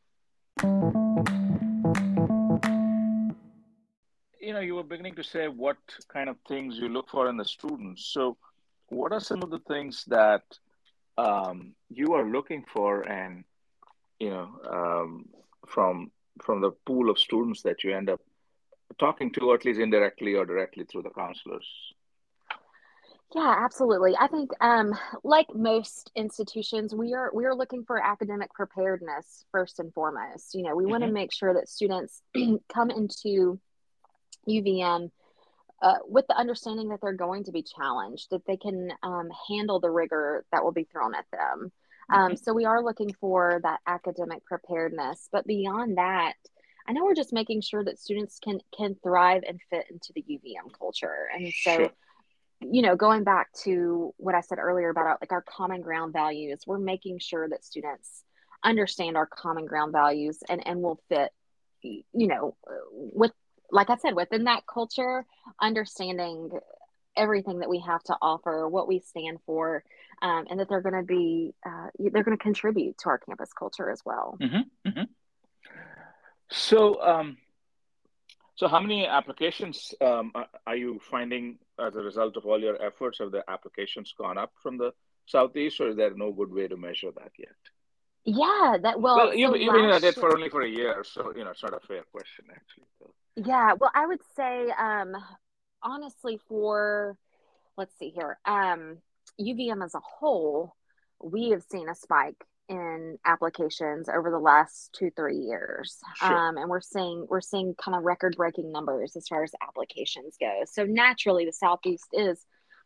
you 4.40 4.54
know, 4.54 4.60
you 4.60 4.76
were 4.76 4.84
beginning 4.84 5.16
to 5.16 5.24
say 5.24 5.48
what 5.48 5.78
kind 6.08 6.30
of 6.30 6.38
things 6.48 6.78
you 6.78 6.88
look 6.88 7.10
for 7.10 7.28
in 7.30 7.38
the 7.38 7.46
students. 7.46 8.06
So, 8.14 8.38
what 8.90 9.12
are 9.12 9.20
some 9.20 9.42
of 9.42 9.50
the 9.50 9.60
things 9.68 10.04
that 10.08 10.44
um, 11.18 11.74
you 11.90 12.14
are 12.14 12.30
looking 12.30 12.64
for, 12.72 13.02
and 13.02 13.44
you 14.20 14.30
know, 14.30 14.50
um, 14.70 15.26
from 15.68 16.12
from 16.42 16.62
the 16.62 16.72
pool 16.86 17.10
of 17.10 17.18
students 17.18 17.62
that 17.64 17.84
you 17.84 17.96
end 17.96 18.10
up 18.10 18.22
talking 19.00 19.32
to, 19.34 19.50
or 19.50 19.56
at 19.56 19.66
least 19.66 19.80
indirectly 19.80 20.36
or 20.36 20.46
directly 20.46 20.84
through 20.84 21.04
the 21.04 21.10
counselors? 21.10 21.66
Yeah, 23.34 23.56
absolutely. 23.66 24.16
I 24.18 24.28
think, 24.28 24.52
um, 24.62 24.94
like 25.24 25.48
most 25.54 26.12
institutions, 26.16 26.94
we 26.94 27.14
are 27.14 27.32
we 27.34 27.46
are 27.46 27.56
looking 27.56 27.84
for 27.84 28.02
academic 28.02 28.54
preparedness 28.54 29.46
first 29.52 29.80
and 29.80 29.94
foremost. 29.94 30.54
You 30.54 30.64
know, 30.64 30.76
we 30.76 30.86
want 30.86 31.04
to 31.04 31.12
make 31.12 31.34
sure 31.34 31.54
that 31.54 31.68
students 31.68 32.22
come 32.74 32.92
into 32.92 33.60
UVM 34.48 35.10
uh, 35.82 35.96
with 36.08 36.26
the 36.28 36.38
understanding 36.38 36.90
that 36.90 37.00
they're 37.02 37.14
going 37.14 37.44
to 37.46 37.52
be 37.52 37.64
challenged, 37.64 38.28
that 38.32 38.46
they 38.48 38.58
can 38.58 38.90
um, 39.04 39.30
handle 39.50 39.80
the 39.80 39.92
rigor 39.92 40.46
that 40.52 40.64
will 40.64 40.72
be 40.72 40.88
thrown 40.92 41.14
at 41.14 41.26
them. 41.32 41.72
Um, 42.10 42.34
Mhm. 42.34 42.40
so 42.44 42.54
we 42.54 42.66
are 42.66 42.84
looking 42.84 43.14
for 43.14 43.60
that 43.64 43.82
academic 43.88 44.46
preparedness, 44.46 45.28
but 45.32 45.46
beyond 45.48 45.98
that, 45.98 46.34
I 46.88 46.94
know 46.94 47.04
we're 47.04 47.16
just 47.16 47.34
making 47.34 47.62
sure 47.62 47.84
that 47.84 48.00
students 48.00 48.40
can 48.40 48.62
can 48.78 48.96
thrive 48.96 49.44
and 49.48 49.60
fit 49.70 49.90
into 49.90 50.14
the 50.14 50.22
UVM 50.24 50.70
culture, 50.78 51.30
and 51.34 51.52
so 51.54 51.78
Sure. 51.78 51.92
you 52.62 52.82
know, 52.82 52.96
going 52.96 53.24
back 53.24 53.52
to 53.64 54.14
what 54.18 54.34
I 54.34 54.42
said 54.42 54.60
earlier 54.60 54.90
about 54.90 55.06
our, 55.06 55.18
like 55.22 55.32
our 55.32 55.42
common 55.42 55.82
ground 55.82 56.14
values, 56.14 56.62
we're 56.66 56.80
making 56.80 57.20
sure 57.20 57.48
that 57.50 57.66
students 57.66 58.24
understand 58.64 59.18
our 59.18 59.26
common 59.26 59.66
ground 59.66 59.92
values 59.92 60.40
and 60.48 60.66
and 60.66 60.82
will 60.82 61.00
fit, 61.10 61.32
you 61.82 62.04
know, 62.14 62.56
with 62.92 63.32
like 63.72 63.90
I 63.90 63.98
said 63.98 64.16
within 64.16 64.46
that 64.46 64.66
culture, 64.68 65.26
understanding 65.60 66.52
everything 67.18 67.60
that 67.60 67.70
we 67.70 67.80
have 67.80 68.04
to 68.04 68.16
offer, 68.22 68.68
what 68.68 68.88
we 68.88 69.00
stand 69.00 69.40
for, 69.46 69.84
um, 70.22 70.46
and 70.50 70.60
that 70.60 70.70
they're 70.70 70.82
going 70.82 70.96
to 70.96 71.04
be 71.04 71.54
uh, 71.66 71.88
they're 71.98 72.24
going 72.24 72.38
to 72.38 72.44
contribute 72.44 72.98
to 73.00 73.10
our 73.10 73.18
campus 73.18 73.52
culture 73.54 73.90
as 73.90 74.02
well. 74.06 74.38
Mm-hmm. 74.42 74.90
Mm-hmm. 74.90 75.04
So, 76.50 77.02
um, 77.02 77.38
so 78.56 78.68
how 78.68 78.80
many 78.80 79.06
applications 79.06 79.94
um, 80.02 80.32
are- 80.66 80.76
you 80.76 81.00
finding 81.12 81.58
as 81.80 81.96
a 81.96 82.00
result 82.00 82.38
of 82.38 82.46
all 82.46 82.60
your 82.60 82.82
efforts? 82.82 83.20
Have 83.20 83.32
the 83.32 83.44
applications 83.50 84.14
gone 84.18 84.38
up 84.38 84.52
from 84.62 84.78
the 84.78 84.92
southeast, 85.26 85.82
or 85.82 85.90
is 85.90 85.96
there 85.96 86.14
no 86.16 86.32
good 86.32 86.52
way 86.52 86.68
to 86.68 86.78
measure 86.78 87.12
that 87.12 87.32
yet? 87.38 87.56
Yeah, 88.26 88.78
that 88.82 89.00
well, 89.00 89.18
Well, 89.18 89.36
you've, 89.36 89.52
so 89.52 89.56
you've 89.56 89.74
been 89.74 89.86
at 89.86 90.04
it 90.04 90.16
for 90.16 90.36
only 90.36 90.50
for 90.50 90.62
a 90.62 90.70
year, 90.70 91.04
so 91.04 91.32
you 91.36 91.44
know 91.44 91.52
it's 91.52 91.62
not 91.62 91.74
a 91.74 91.88
fair 91.88 92.04
question 92.12 92.46
actually. 92.50 92.86
So, 93.00 93.14
Yeah, 93.36 93.74
well, 93.80 93.92
I 93.94 94.08
would 94.08 94.22
say, 94.36 94.72
um, 94.72 95.16
honestly, 95.86 96.40
for 96.50 97.16
let's 97.78 97.98
see 97.98 98.10
here, 98.10 98.38
um, 98.46 98.98
UVM 99.40 99.84
as 99.84 99.96
a 99.96 100.00
whole, 100.00 100.76
we 101.22 101.52
have 101.52 101.64
seen 101.72 101.88
a 101.88 101.96
spike 101.96 102.44
in 102.68 103.18
applications 103.26 104.10
over 104.10 104.32
the 104.32 104.40
last 104.40 104.92
two, 104.98 105.12
three 105.16 105.38
years, 105.38 106.00
Sure. 106.16 106.36
um, 106.36 106.58
and 106.58 106.68
we're 106.70 106.82
seeing 106.82 107.28
we're 107.30 107.40
seeing 107.42 107.76
kind 107.76 107.96
of 107.96 108.04
record-breaking 108.04 108.72
numbers 108.72 109.16
as 109.16 109.28
far 109.28 109.44
as 109.44 109.52
applications 109.62 110.36
go. 110.40 110.64
So 110.66 110.84
naturally, 110.84 111.46
the 111.46 111.54
Southeast 111.54 112.08
is 112.12 112.44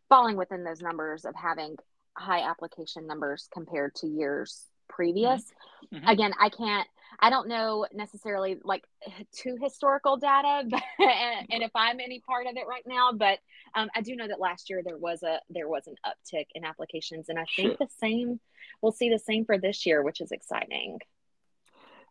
falling 0.10 0.36
within 0.36 0.64
those 0.64 0.82
numbers 0.82 1.24
of 1.24 1.34
having 1.36 1.78
high 2.18 2.42
application 2.42 3.08
numbers 3.08 3.48
compared 3.54 3.96
to 3.96 4.08
years 4.08 4.66
previous 4.90 5.46
Mhm. 5.94 6.10
again 6.12 6.34
i 6.40 6.50
can't 6.50 6.88
i 7.22 7.30
don't 7.30 7.48
know 7.48 7.86
necessarily 7.94 8.58
like 8.64 8.84
to 9.32 9.58
historical 9.62 10.18
data 10.18 10.64
but, 10.70 10.82
and, 11.00 11.48
and 11.52 11.64
if 11.64 11.72
i'm 11.76 12.00
any 12.00 12.20
part 12.20 12.48
of 12.48 12.56
it 12.56 12.68
right 12.68 12.84
now 12.88 13.12
but 13.12 13.40
um, 13.76 13.90
i 13.96 14.02
do 14.02 14.16
know 14.16 14.28
that 14.28 14.40
last 14.40 14.70
year 14.70 14.82
there 14.84 14.98
was 14.98 15.24
a 15.24 15.40
there 15.50 15.68
was 15.68 15.88
an 15.88 15.96
uptick 16.06 16.48
in 16.56 16.66
applications 16.66 17.30
and 17.30 17.38
i 17.40 17.46
think 17.56 17.70
Sure. 17.70 17.78
the 17.80 17.88
same 18.00 18.40
we'll 18.82 18.92
see 18.92 19.10
the 19.10 19.20
same 19.20 19.46
for 19.46 19.58
this 19.58 19.86
year 19.86 20.04
which 20.04 20.22
is 20.22 20.32
exciting 20.32 21.00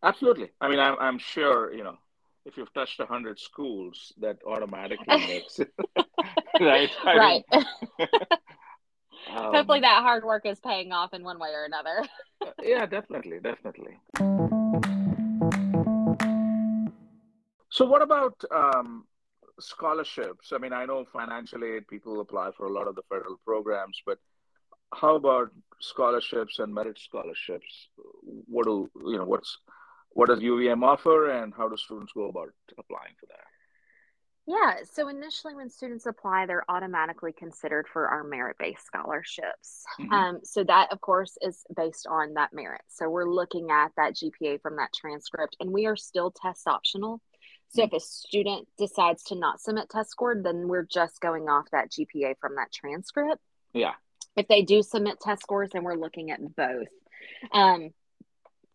absolutely. 0.03 0.51
I 0.61 0.69
mean, 0.69 0.79
I'm 0.79 0.97
I'm 1.01 1.19
sure 1.19 1.73
you 1.75 1.85
know 1.85 1.97
if 2.45 2.57
you've 2.57 2.73
touched 2.73 3.01
hundred 3.01 3.39
schools, 3.39 4.13
that 4.19 4.39
automatically 4.47 5.05
makes 5.27 5.59
it 5.59 5.73
right. 6.61 6.91
Right 7.05 7.45
um, 9.35 9.55
hopefully 9.55 9.81
that 9.81 10.03
hard 10.03 10.25
work 10.25 10.47
is 10.47 10.61
paying 10.61 10.93
off 10.93 11.13
in 11.13 11.23
one 11.23 11.39
way 11.39 11.51
or 11.51 11.65
another 11.65 12.05
yeah, 12.63 12.87
definitely, 12.87 13.41
definitely. 13.41 13.99
So, 17.71 17.85
what 17.85 18.03
about 18.03 18.43
um, 18.55 19.07
scholarships? 19.61 20.53
I 20.53 20.59
mean, 20.59 20.73
I 20.73 20.85
know 20.85 21.05
financial 21.13 21.65
aid 21.65 21.87
people 21.89 22.21
apply 22.21 22.51
for 22.57 22.67
a 22.67 22.73
lot 22.73 22.89
of 22.89 22.95
the 22.95 23.03
federal 23.09 23.39
programs, 23.45 24.01
but 24.07 24.19
how 24.95 25.17
about 25.17 25.51
scholarships 25.81 26.59
and 26.59 26.75
merit 26.75 26.99
scholarships? 26.99 27.89
What 28.23 28.67
do 28.67 28.91
you 29.07 29.19
know? 29.19 29.25
What's 29.25 29.59
what 30.11 30.29
does 30.29 30.41
UVM 30.41 30.83
offer, 30.83 31.31
and 31.31 31.53
how 31.55 31.69
do 31.69 31.77
students 31.77 32.13
go 32.13 32.29
about 32.29 32.49
applying 32.79 33.15
for 33.21 33.27
that? 33.27 33.45
Yeah, 34.51 34.77
so 34.91 35.09
initially, 35.09 35.55
when 35.55 35.69
students 35.69 36.07
apply, 36.07 36.47
they're 36.47 36.65
automatically 36.71 37.35
considered 37.35 37.87
for 37.87 38.09
our 38.09 38.25
merit 38.25 38.57
based 38.59 38.87
scholarships. 38.87 39.85
Mhm. 39.99 40.11
Um, 40.11 40.41
so, 40.43 40.65
that 40.65 40.91
of 40.91 41.03
course 41.03 41.37
is 41.43 41.67
based 41.77 42.07
on 42.07 42.33
that 42.33 42.55
merit. 42.55 42.81
So, 42.89 43.11
we're 43.11 43.29
looking 43.29 43.71
at 43.71 43.95
that 43.97 44.15
GPA 44.15 44.57
from 44.57 44.77
that 44.77 44.95
transcript, 44.95 45.59
and 45.61 45.71
we 45.71 45.85
are 45.85 45.97
still 45.97 46.31
test 46.31 46.67
optional. 46.67 47.21
So, 47.69 47.83
if 47.83 47.93
a 47.93 48.01
student 48.01 48.67
decides 48.79 49.23
to 49.25 49.35
not 49.35 49.61
submit 49.61 49.91
test 49.91 50.09
score, 50.09 50.35
then 50.35 50.67
we're 50.67 50.87
just 50.87 51.21
going 51.21 51.51
off 51.51 51.69
that 51.73 51.91
GPA 51.91 52.35
from 52.41 52.55
that 52.55 52.73
transcript. 52.73 53.43
Yeah. 53.75 53.97
If 54.35 54.49
they 54.49 54.63
do 54.63 54.83
submit 54.83 55.21
test 55.21 55.43
scores, 55.43 55.69
then 55.73 55.85
we're 55.85 55.95
looking 55.95 56.31
at 56.31 56.41
both. 56.57 56.89
Um, 57.53 57.93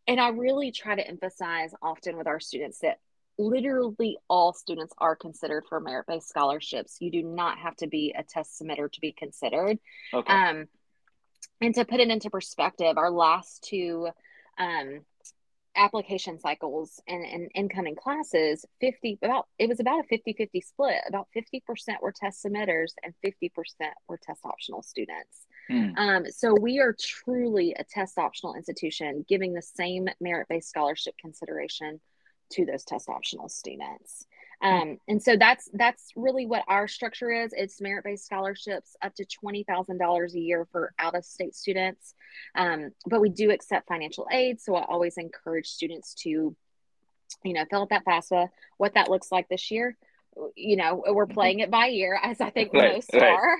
and 0.07 0.21
I 0.21 0.27
really 0.29 0.71
try 0.71 0.93
to 0.93 1.07
emphasize 1.07 1.73
often 1.81 2.15
with 2.15 2.27
our 2.27 2.39
students 2.39 2.77
that 2.79 2.99
literally 3.37 4.17
all 4.29 4.53
students 4.53 4.93
are 4.97 5.15
considered 5.15 5.65
for 5.67 5.79
merit 5.79 6.05
based 6.07 6.29
scholarships. 6.29 6.97
You 6.99 7.11
do 7.11 7.23
not 7.23 7.57
have 7.57 7.75
to 7.77 7.87
be 7.87 8.13
a 8.17 8.23
test 8.23 8.61
submitter 8.61 8.91
to 8.91 9.01
be 9.01 9.11
considered. 9.11 9.79
Okay. 10.13 10.33
Um, 10.33 10.67
and 11.61 11.75
to 11.75 11.85
put 11.85 11.99
it 11.99 12.09
into 12.09 12.29
perspective, 12.29 12.97
our 12.97 13.11
last 13.11 13.63
two 13.63 14.09
um, 14.57 15.01
application 15.75 16.39
cycles 16.39 17.01
and, 17.07 17.25
and 17.25 17.51
incoming 17.55 17.95
classes, 17.95 18.65
50 18.81 19.19
about 19.23 19.47
it 19.57 19.67
was 19.67 19.79
about 19.79 20.01
a 20.01 20.03
50 20.03 20.33
50 20.33 20.61
split. 20.61 21.01
About 21.07 21.27
50% 21.35 21.61
were 22.01 22.13
test 22.15 22.43
submitters 22.43 22.91
and 23.03 23.13
50% 23.25 23.51
were 24.07 24.19
test 24.21 24.41
optional 24.43 24.83
students. 24.83 25.45
Hmm. 25.69 25.89
Um, 25.97 26.25
so 26.31 26.53
we 26.53 26.79
are 26.79 26.95
truly 26.99 27.75
a 27.77 27.83
test 27.83 28.17
optional 28.17 28.55
institution, 28.55 29.25
giving 29.27 29.53
the 29.53 29.61
same 29.61 30.07
merit 30.19 30.47
based 30.49 30.69
scholarship 30.69 31.15
consideration 31.17 31.99
to 32.53 32.65
those 32.65 32.83
test 32.83 33.09
optional 33.09 33.49
students. 33.49 34.25
Um, 34.61 34.97
and 35.09 35.21
so 35.21 35.35
that's 35.35 35.69
that's 35.73 36.13
really 36.15 36.45
what 36.45 36.63
our 36.69 36.87
structure 36.87 37.29
is. 37.31 37.51
It's 37.53 37.81
merit 37.81 38.05
based 38.05 38.25
scholarships 38.25 38.95
up 39.01 39.13
to 39.15 39.25
twenty 39.25 39.63
thousand 39.63 39.97
dollars 39.97 40.35
a 40.35 40.39
year 40.39 40.65
for 40.71 40.93
out 40.97 41.15
of 41.15 41.25
state 41.25 41.53
students, 41.53 42.13
um, 42.55 42.91
but 43.05 43.19
we 43.19 43.27
do 43.29 43.51
accept 43.51 43.89
financial 43.89 44.25
aid. 44.31 44.61
So 44.61 44.75
I 44.75 44.85
always 44.85 45.17
encourage 45.17 45.67
students 45.67 46.13
to, 46.23 46.29
you 46.29 47.53
know, 47.53 47.65
fill 47.69 47.81
out 47.81 47.89
that 47.89 48.05
FAFSA. 48.05 48.47
What 48.77 48.93
that 48.93 49.09
looks 49.09 49.33
like 49.33 49.49
this 49.49 49.69
year, 49.69 49.97
you 50.55 50.77
know, 50.77 51.03
we're 51.07 51.27
playing 51.27 51.59
it 51.59 51.69
by 51.69 51.89
ear, 51.89 52.17
as 52.23 52.39
I 52.39 52.49
think 52.49 52.73
Right, 52.73 52.93
most 52.93 53.09
right. 53.13 53.23
are. 53.23 53.57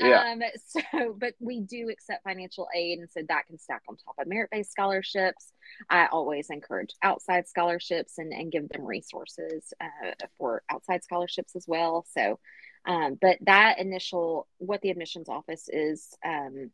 Yeah. 0.00 0.32
Um, 0.32 0.42
so, 0.66 1.14
but 1.18 1.34
we 1.40 1.60
do 1.60 1.88
accept 1.90 2.24
financial 2.24 2.68
aid, 2.74 2.98
and 2.98 3.10
so 3.10 3.20
that 3.28 3.46
can 3.46 3.58
stack 3.58 3.82
on 3.88 3.96
top 3.96 4.14
of 4.18 4.26
merit 4.26 4.50
based 4.50 4.70
scholarships. 4.70 5.52
I 5.90 6.06
always 6.06 6.50
encourage 6.50 6.94
outside 7.02 7.48
scholarships 7.48 8.18
and, 8.18 8.32
and 8.32 8.52
give 8.52 8.68
them 8.68 8.84
resources 8.84 9.72
uh, 9.80 10.12
for 10.38 10.62
outside 10.70 11.04
scholarships 11.04 11.56
as 11.56 11.66
well. 11.66 12.06
So, 12.12 12.38
um, 12.86 13.18
but 13.20 13.38
that 13.42 13.78
initial, 13.78 14.46
what 14.58 14.80
the 14.80 14.90
admissions 14.90 15.28
office 15.28 15.68
is 15.72 16.14
um, 16.24 16.70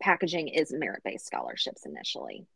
packaging 0.00 0.48
is 0.48 0.72
merit 0.72 1.02
based 1.04 1.26
scholarships 1.26 1.86
initially. 1.86 2.46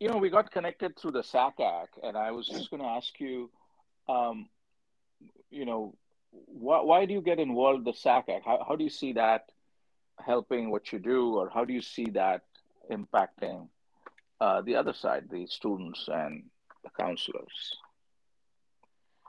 you 0.00 0.08
know, 0.08 0.16
we 0.16 0.30
got 0.30 0.50
connected 0.50 0.98
through 0.98 1.12
the 1.12 1.22
SACAC, 1.22 1.86
and 2.02 2.16
I 2.16 2.30
was 2.30 2.48
just 2.48 2.70
going 2.70 2.82
to 2.82 2.88
ask 2.88 3.20
you, 3.20 3.50
um, 4.08 4.48
you 5.50 5.64
know, 5.64 5.94
why, 6.30 6.80
why 6.80 7.06
do 7.06 7.12
you 7.12 7.20
get 7.20 7.38
involved 7.38 7.84
the 7.84 7.92
SACAC? 7.92 8.42
How, 8.44 8.64
how 8.66 8.76
do 8.76 8.84
you 8.84 8.90
see 8.90 9.12
that 9.14 9.50
helping 10.24 10.70
what 10.70 10.92
you 10.92 10.98
do, 10.98 11.36
or 11.36 11.50
how 11.50 11.64
do 11.64 11.72
you 11.72 11.82
see 11.82 12.06
that 12.10 12.42
impacting 12.90 13.68
uh, 14.40 14.60
the 14.62 14.76
other 14.76 14.92
side, 14.92 15.24
the 15.30 15.46
students 15.46 16.08
and 16.08 16.44
the 16.84 16.90
counselors? 16.98 17.74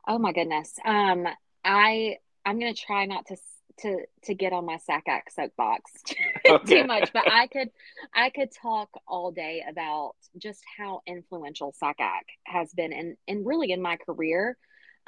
Oh 0.07 0.17
my 0.17 0.33
goodness. 0.33 0.77
Um, 0.83 1.27
I 1.63 2.17
I'm 2.45 2.59
gonna 2.59 2.73
try 2.73 3.05
not 3.05 3.27
to 3.27 3.37
to 3.79 4.05
to 4.23 4.33
get 4.33 4.53
on 4.53 4.65
my 4.65 4.77
SACAC 4.77 5.21
soapbox 5.31 5.91
Okay. 6.49 6.81
too 6.81 6.87
much, 6.87 7.13
but 7.13 7.23
I 7.27 7.47
could 7.47 7.69
I 8.13 8.29
could 8.29 8.49
talk 8.51 8.89
all 9.07 9.31
day 9.31 9.63
about 9.69 10.15
just 10.37 10.61
how 10.77 11.01
influential 11.05 11.73
SACAC 11.81 12.21
has 12.45 12.73
been 12.73 12.93
and 12.93 13.15
and 13.27 13.45
really 13.45 13.71
in 13.71 13.81
my 13.81 13.97
career. 13.97 14.57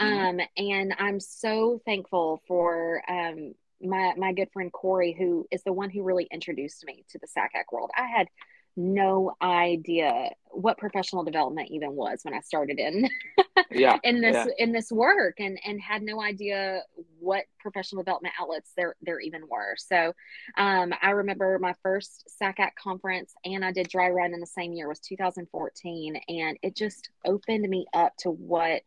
Mhm. 0.03 0.41
Um, 0.41 0.47
and 0.57 0.95
I'm 0.97 1.19
so 1.19 1.81
thankful 1.85 2.41
for 2.47 3.01
um 3.09 3.53
my 3.81 4.13
my 4.17 4.33
good 4.33 4.51
friend 4.51 4.71
Corey, 4.71 5.13
who 5.17 5.47
is 5.51 5.63
the 5.63 5.73
one 5.73 5.89
who 5.89 6.03
really 6.03 6.27
introduced 6.31 6.85
me 6.85 7.05
to 7.09 7.19
the 7.19 7.27
SACAC 7.27 7.71
world. 7.71 7.91
I 7.97 8.07
had 8.07 8.27
no 8.75 9.35
idea 9.41 10.31
what 10.49 10.77
professional 10.79 11.23
development 11.23 11.69
even 11.69 11.95
was 11.95 12.21
when 12.23 12.33
I 12.33 12.39
started 12.39 12.79
in 12.79 13.07
Yeah. 13.71 13.97
in 14.03 14.19
this 14.19 14.33
yeah. 14.33 14.65
in 14.65 14.71
this 14.71 14.91
work 14.91 15.35
and 15.39 15.59
and 15.65 15.79
had 15.79 16.01
no 16.01 16.21
idea 16.21 16.81
what 17.19 17.45
professional 17.59 18.01
development 18.01 18.33
outlets 18.39 18.71
there 18.75 18.95
there 19.01 19.19
even 19.19 19.47
were 19.47 19.75
so 19.77 20.13
um, 20.57 20.93
i 21.01 21.11
remember 21.11 21.57
my 21.59 21.73
first 21.83 22.29
sacac 22.41 22.71
conference 22.81 23.33
and 23.45 23.63
i 23.63 23.71
did 23.71 23.89
dry 23.89 24.09
run 24.09 24.33
in 24.33 24.39
the 24.39 24.45
same 24.47 24.73
year 24.73 24.87
was 24.87 24.99
2014 24.99 26.19
and 26.27 26.57
it 26.63 26.75
just 26.75 27.09
opened 27.25 27.67
me 27.69 27.85
up 27.93 28.15
to 28.17 28.29
what 28.31 28.81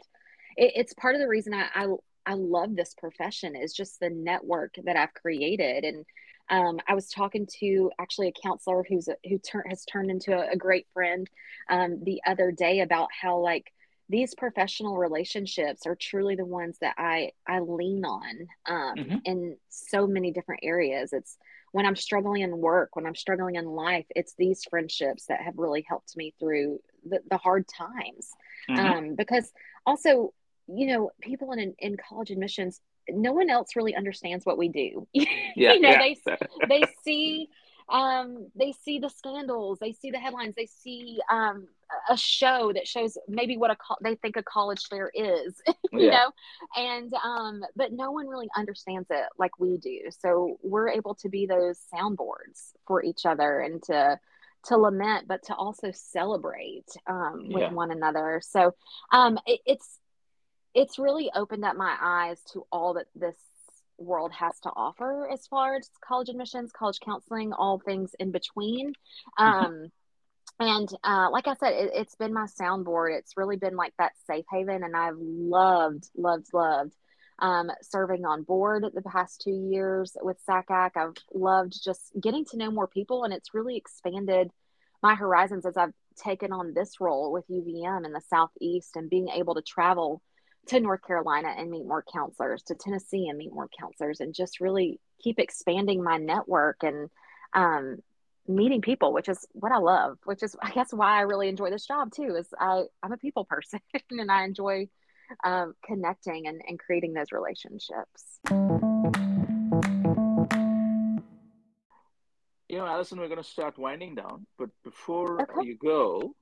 it, 0.57 0.73
it's 0.77 0.95
part 0.95 1.15
of 1.15 1.21
the 1.21 1.29
reason 1.29 1.55
I, 1.55 1.67
I 1.75 1.87
i 2.27 2.35
love 2.35 2.75
this 2.75 2.95
profession 2.95 3.55
is 3.57 3.73
just 3.73 4.01
the 4.01 4.11
network 4.11 4.75
that 4.85 4.97
i've 4.97 5.15
created 5.15 5.85
and 5.85 6.05
um, 6.49 6.79
I 6.87 6.95
was 6.95 7.09
talking 7.09 7.49
to 7.59 7.91
actually 7.99 8.29
a 8.29 8.41
counselor 8.41 8.85
who's 8.89 9.09
a, 9.09 9.17
who 9.29 9.37
tur- 9.39 9.67
has 9.69 9.85
turned 9.85 10.13
into 10.13 10.33
a, 10.33 10.53
a 10.53 10.57
great 10.57 10.87
friend 10.95 11.29
um, 11.69 12.05
the 12.05 12.21
other 12.25 12.53
day 12.53 12.83
about 12.83 13.09
how 13.21 13.39
like 13.39 13.73
these 14.09 14.33
professional 14.37 14.97
relationships 14.97 15.87
are 15.87 15.97
truly 15.97 16.37
the 16.37 16.45
ones 16.47 16.79
that 16.81 16.95
I 16.99 17.33
I 17.49 17.59
lean 17.59 18.05
on 18.05 18.47
um, 18.67 18.95
Mhm. 18.97 19.21
in 19.25 19.57
so 19.71 20.07
many 20.07 20.31
different 20.31 20.61
areas. 20.63 21.13
It's 21.13 21.37
when 21.73 21.85
I'm 21.85 21.97
struggling 21.97 22.43
in 22.43 22.57
work, 22.59 22.95
when 22.95 23.07
I'm 23.07 23.17
struggling 23.17 23.57
in 23.57 23.65
life, 23.67 24.07
it's 24.15 24.35
these 24.39 24.63
friendships 24.71 25.27
that 25.27 25.41
have 25.41 25.59
really 25.59 25.85
helped 25.89 26.17
me 26.17 26.33
through 26.39 26.79
the, 27.05 27.23
the 27.29 27.39
hard 27.39 27.67
times. 27.67 28.31
Mhm. 28.71 28.79
Um, 28.79 29.15
because 29.17 29.53
also, 29.85 30.33
you 30.69 30.87
know, 30.89 31.11
people 31.21 31.53
in 31.53 31.75
in 31.79 31.97
college 31.97 32.31
admissions, 32.31 32.81
no 33.09 33.33
one 33.33 33.51
else 33.51 33.77
really 33.77 33.95
understands 33.95 34.45
what 34.45 34.59
we 34.59 34.69
do. 34.69 35.07
yeah. 35.13 35.27
you 35.55 35.81
know, 35.81 35.91
yeah. 35.91 35.99
they 35.99 36.17
they 36.69 36.85
see 37.05 37.49
um 37.89 38.49
they 38.57 38.73
see 38.73 38.99
the 38.99 39.09
scandals 39.09 39.79
they 39.79 39.93
see 39.93 40.11
the 40.11 40.19
headlines 40.19 40.57
they 40.57 40.67
see 40.67 41.21
um 41.31 41.69
a 42.11 42.17
show 42.17 42.73
that 42.75 42.89
shows 42.89 43.17
maybe 43.29 43.57
what 43.57 43.71
a 43.71 43.77
co- 43.77 43.95
they 44.03 44.17
think 44.17 44.37
a 44.37 44.43
college 44.43 44.87
fair 44.91 45.09
is 45.15 45.55
you 45.93 46.07
Yeah. 46.07 46.11
know 46.11 46.31
and 46.77 47.15
um 47.25 47.63
but 47.77 47.93
no 47.93 48.11
one 48.11 48.27
really 48.27 48.49
understands 48.57 49.07
it 49.11 49.27
like 49.39 49.61
we 49.61 49.77
do 49.79 50.01
so 50.19 50.59
we're 50.65 50.89
able 50.89 51.15
to 51.15 51.29
be 51.29 51.47
those 51.47 51.79
soundboards 51.95 52.73
for 52.89 53.05
each 53.05 53.25
other 53.25 53.61
and 53.61 53.81
to 53.85 54.19
to 54.65 54.77
lament 54.77 55.29
but 55.29 55.45
to 55.45 55.55
also 55.55 55.93
celebrate 55.93 56.87
um 57.07 57.53
with 57.53 57.63
Yeah. 57.63 57.73
one 57.73 57.93
another 57.93 58.41
so 58.45 58.75
um 59.13 59.39
it, 59.47 59.61
it's 59.65 60.01
it's 60.77 60.99
really 60.99 61.31
opened 61.35 61.65
up 61.65 61.75
my 61.75 61.97
eyes 62.01 62.39
to 62.53 62.67
all 62.71 62.95
that 62.95 63.07
this 63.17 63.37
world 63.99 64.31
has 64.31 64.61
to 64.61 64.69
offer 64.77 65.27
as 65.33 65.47
far 65.47 65.75
as 65.75 65.89
college 66.07 66.29
admissions, 66.29 66.71
college 66.71 67.01
counseling, 67.01 67.55
all 67.55 67.81
things 67.81 68.15
in 68.21 68.31
between. 68.31 68.93
Um, 69.39 69.89
and 70.61 70.89
uh, 71.03 71.29
like 71.33 71.49
I 71.49 71.55
said, 71.55 71.73
it, 71.73 71.91
it's 71.95 72.15
been 72.17 72.35
my 72.35 72.47
soundboard. 72.61 73.17
It's 73.17 73.39
really 73.39 73.57
been 73.57 73.75
like 73.75 73.95
that 73.99 74.13
safe 74.27 74.45
haven, 74.51 74.85
and 74.85 74.95
I've 74.95 75.17
loved, 75.19 76.11
loved, 76.15 76.49
loved 76.53 76.93
um, 77.39 77.71
serving 77.81 78.27
on 78.27 78.43
board 78.43 78.85
the 78.95 79.03
past 79.03 79.41
two 79.41 79.51
years 79.71 80.15
with 80.21 80.37
SACAC. 80.47 80.91
I've 80.97 81.15
loved 81.33 81.83
just 81.83 82.13
getting 82.21 82.45
to 82.47 82.59
know 82.59 82.71
more 82.71 82.87
people, 82.87 83.25
and 83.25 83.33
it's 83.33 83.55
really 83.55 83.79
expanded 83.79 84.51
my 85.03 85.15
horizons 85.15 85.65
as 85.65 85.79
I've 85.79 85.95
taken 86.23 86.53
on 86.53 86.75
this 86.75 87.01
role 87.01 87.33
with 87.33 87.49
UVM 87.49 88.05
in 88.05 88.13
the 88.13 88.23
Southeast 88.29 88.97
and 88.97 89.09
being 89.09 89.29
able 89.29 89.55
to 89.55 89.63
travel 89.63 90.21
to 90.67 90.81
North 90.81 91.03
Carolina 91.07 91.55
and 91.57 91.71
meet 91.71 91.87
more 91.87 92.05
counselors, 92.13 92.63
to 92.65 92.75
Tennessee 92.75 93.29
and 93.29 93.39
meet 93.39 93.53
more 93.53 93.69
counselors, 93.79 94.21
and 94.21 94.35
just 94.35 94.61
really 94.61 95.01
keep 95.23 95.39
expanding 95.39 96.03
my 96.03 96.19
network 96.19 96.83
and 96.83 97.09
um, 97.55 97.99
meeting 98.49 98.81
people, 98.81 99.13
which 99.13 99.29
is 99.29 99.47
what 99.53 99.73
I 99.73 99.79
love. 99.79 100.19
Which 100.25 100.43
is, 100.43 100.57
I 100.63 100.71
guess, 100.71 100.93
why 100.93 101.19
I 101.19 101.23
really 101.23 101.49
enjoy 101.49 101.71
this 101.71 101.87
job 101.87 102.13
too. 102.13 102.37
Is 102.37 102.49
I 102.59 102.83
I'm 103.03 103.13
a 103.13 103.17
people 103.17 103.45
person 103.49 103.81
and 104.11 104.31
I 104.31 104.45
enjoy 104.45 104.89
um, 105.45 105.75
connecting 105.85 106.47
and, 106.47 106.61
and 106.67 106.79
creating 106.79 107.13
those 107.13 107.33
relationships. 107.33 108.41
You 112.69 112.79
know, 112.79 112.87
Allison, 112.87 113.21
we're 113.21 113.29
going 113.29 113.43
to 113.43 113.49
start 113.49 113.79
winding 113.79 114.17
down, 114.17 114.47
but 114.59 114.71
before 114.83 115.41
Okay. 115.41 115.69
you 115.69 115.77
go, 115.77 116.35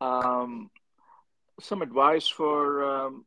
um, 0.00 0.68
some 1.60 1.82
advice 1.82 2.26
for 2.26 2.84
um, 2.84 3.24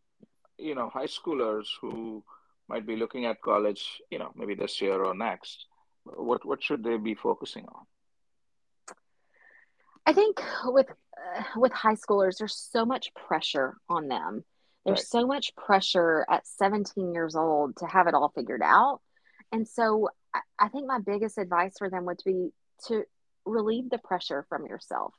you 0.57 0.75
know 0.75 0.89
high 0.89 1.07
schoolers 1.07 1.67
who 1.81 2.23
might 2.69 2.85
be 2.85 2.95
looking 2.95 3.25
at 3.25 3.41
college, 3.41 4.01
you 4.09 4.19
know, 4.19 4.31
maybe 4.35 4.55
this 4.55 4.81
year 4.81 5.03
or 5.03 5.13
next. 5.13 5.65
What 6.05 6.45
what 6.45 6.63
should 6.63 6.83
they 6.83 6.97
be 6.97 7.15
focusing 7.15 7.65
on? 7.65 7.85
I 10.05 10.13
think 10.13 10.41
with 10.65 10.89
uh, 10.89 11.43
with 11.55 11.71
high 11.71 11.95
schoolers, 11.95 12.37
there's 12.37 12.55
so 12.57 12.85
much 12.85 13.13
pressure 13.15 13.77
on 13.89 14.07
them. 14.07 14.43
There's 14.85 14.99
Right. 14.99 15.07
so 15.21 15.25
much 15.27 15.55
pressure 15.55 16.25
at 16.29 16.45
17 16.45 17.13
years 17.13 17.35
old 17.35 17.77
to 17.77 17.85
have 17.85 18.07
it 18.07 18.13
all 18.13 18.29
figured 18.35 18.61
out. 18.61 18.99
And 19.53 19.65
so 19.67 20.09
I, 20.33 20.41
I 20.59 20.67
think 20.67 20.87
my 20.87 20.99
biggest 20.99 21.37
advice 21.37 21.75
for 21.77 21.89
them 21.89 22.03
would 22.05 22.19
be 22.25 22.49
to 22.87 23.03
relieve 23.45 23.89
the 23.89 23.97
pressure 23.97 24.45
from 24.49 24.65
yourself. 24.65 25.13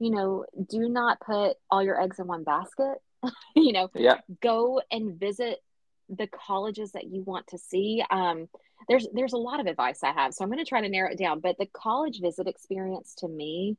You 0.00 0.10
know, 0.10 0.44
do 0.68 0.88
not 0.88 1.20
put 1.20 1.56
all 1.70 1.82
your 1.82 2.00
eggs 2.00 2.18
in 2.18 2.26
one 2.26 2.42
basket. 2.42 2.96
you 3.56 3.72
know, 3.72 3.90
Yeah, 3.94 4.18
go 4.40 4.80
and 4.90 5.18
visit 5.18 5.62
the 6.08 6.26
colleges 6.26 6.92
that 6.92 7.04
you 7.06 7.22
want 7.22 7.46
to 7.48 7.58
see. 7.58 8.04
Um, 8.10 8.48
there's 8.88 9.06
there's 9.14 9.32
a 9.32 9.38
lot 9.38 9.60
of 9.60 9.66
advice 9.66 10.02
I 10.02 10.12
have, 10.12 10.34
so 10.34 10.44
I'm 10.44 10.50
going 10.50 10.62
to 10.64 10.68
try 10.68 10.80
to 10.80 10.88
narrow 10.88 11.10
it 11.12 11.18
down. 11.18 11.40
But 11.40 11.56
the 11.58 11.66
college 11.66 12.20
visit 12.20 12.46
experience 12.46 13.14
to 13.18 13.28
me 13.28 13.76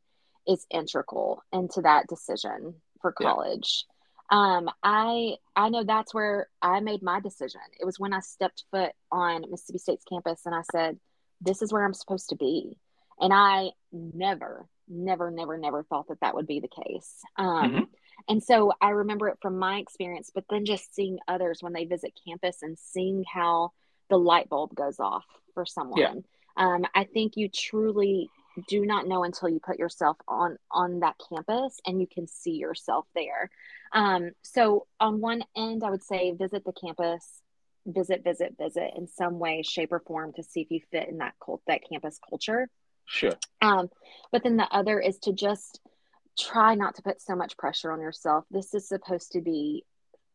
is 0.48 0.66
integral 0.72 1.44
into 1.52 1.82
that 1.82 2.08
decision 2.08 2.76
for 3.02 3.14
Yeah. 3.20 3.28
college. 3.28 3.86
Um, 4.32 4.70
I 4.82 5.36
I 5.56 5.70
know 5.70 5.84
that's 5.84 6.14
where 6.14 6.50
I 6.62 6.80
made 6.80 7.04
my 7.04 7.20
decision. 7.20 7.62
It 7.80 7.86
was 7.86 8.00
when 8.00 8.14
I 8.14 8.22
stepped 8.22 8.64
foot 8.72 8.92
on 9.12 9.46
Mississippi 9.52 9.78
State's 9.78 10.04
campus 10.06 10.42
and 10.48 10.56
I 10.56 10.62
said, 10.72 11.00
"This 11.42 11.62
is 11.62 11.72
where 11.72 11.86
I'm 11.86 11.94
supposed 11.94 12.30
to 12.30 12.36
be," 12.36 12.76
and 13.20 13.32
I 13.32 13.70
never, 13.92 14.68
never, 14.88 15.30
never, 15.30 15.58
never 15.60 15.84
thought 15.84 16.08
that 16.08 16.22
that 16.22 16.34
would 16.34 16.48
be 16.48 16.60
the 16.60 16.68
case. 16.68 17.22
Um, 17.38 17.72
Mhm. 17.72 17.88
And 18.28 18.44
so 18.44 18.74
I 18.82 18.90
remember 18.90 19.30
it 19.30 19.38
from 19.42 19.60
my 19.60 19.78
experience, 19.78 20.32
but 20.34 20.46
then 20.50 20.66
just 20.66 20.94
seeing 20.96 21.20
others 21.28 21.60
when 21.62 21.74
they 21.74 21.86
visit 21.86 22.20
campus 22.28 22.62
and 22.62 22.78
seeing 22.78 23.24
how 23.32 23.72
the 24.10 24.18
light 24.18 24.50
bulb 24.50 24.76
goes 24.76 25.00
off 25.00 25.26
for 25.54 25.66
someone. 25.66 26.24
Um, 26.58 26.86
I 26.96 27.04
think 27.04 27.34
you 27.36 27.50
truly 27.50 28.30
do 28.68 28.86
not 28.86 29.08
know 29.08 29.24
until 29.24 29.50
you 29.50 29.60
put 29.60 29.78
yourself 29.78 30.18
on 30.28 30.58
on 30.72 31.02
that 31.02 31.16
campus 31.30 31.80
and 31.86 32.00
you 32.00 32.08
can 32.08 32.28
see 32.28 32.54
yourself 32.54 33.06
there. 33.14 33.50
Um, 33.92 34.32
so 34.44 34.88
on 35.00 35.20
one 35.20 35.44
end, 35.56 35.84
I 35.84 35.90
would 35.90 36.04
say 36.04 36.32
visit 36.32 36.64
the 36.66 36.72
campus, 36.72 37.42
visit, 37.86 38.24
visit, 38.24 38.56
visit 38.58 38.94
in 38.96 39.08
some 39.08 39.40
way, 39.40 39.62
shape, 39.62 39.92
or 39.92 40.00
form 40.00 40.34
to 40.34 40.44
see 40.44 40.62
if 40.62 40.72
you 40.72 40.80
fit 40.92 41.10
in 41.10 41.18
that 41.18 41.34
cult 41.44 41.62
that 41.68 41.82
campus 41.88 42.20
culture. 42.30 42.70
sure. 43.06 43.34
Um, 43.62 43.90
but 44.32 44.44
then 44.44 44.58
the 44.58 44.68
other 44.72 45.00
is 45.00 45.20
to 45.20 45.34
just 45.34 45.80
try 46.38 46.76
not 46.76 46.96
to 46.96 47.02
put 47.02 47.22
so 47.22 47.36
much 47.36 47.58
pressure 47.58 47.92
on 47.92 48.02
yourself. 48.02 48.46
This 48.52 48.74
is 48.74 48.88
supposed 48.88 49.32
to 49.34 49.42
be 49.42 49.86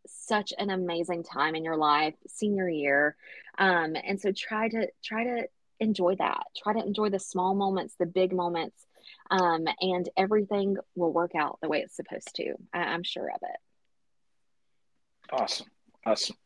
such 0.07 0.53
an 0.59 0.71
amazing 0.71 1.23
time 1.23 1.55
in 1.55 1.65
your 1.65 1.77
life, 1.77 2.15
senior 2.27 2.69
year. 2.69 3.17
Um, 3.59 3.97
and 4.03 4.21
so 4.21 4.33
try 4.33 4.69
to 4.69 4.89
try 5.05 5.25
to 5.25 5.49
enjoy 5.79 6.17
that. 6.17 6.45
Try 6.57 6.75
to 6.75 6.87
enjoy 6.87 7.11
the 7.11 7.19
small 7.19 7.55
moments, 7.55 7.95
the 7.99 8.07
big 8.07 8.33
moments, 8.33 8.87
um, 9.31 9.67
and 9.81 10.09
everything 10.17 10.77
will 10.95 11.13
work 11.13 11.35
out 11.35 11.59
the 11.63 11.69
way 11.69 11.81
it's 11.81 11.97
supposed 11.97 12.35
to. 12.37 12.55
I, 12.73 12.81
I'm 12.81 13.03
sure 13.03 13.29
of 13.31 13.41
it. 13.43 15.33
Awesome. 15.33 15.67
Awesome. 16.05 16.37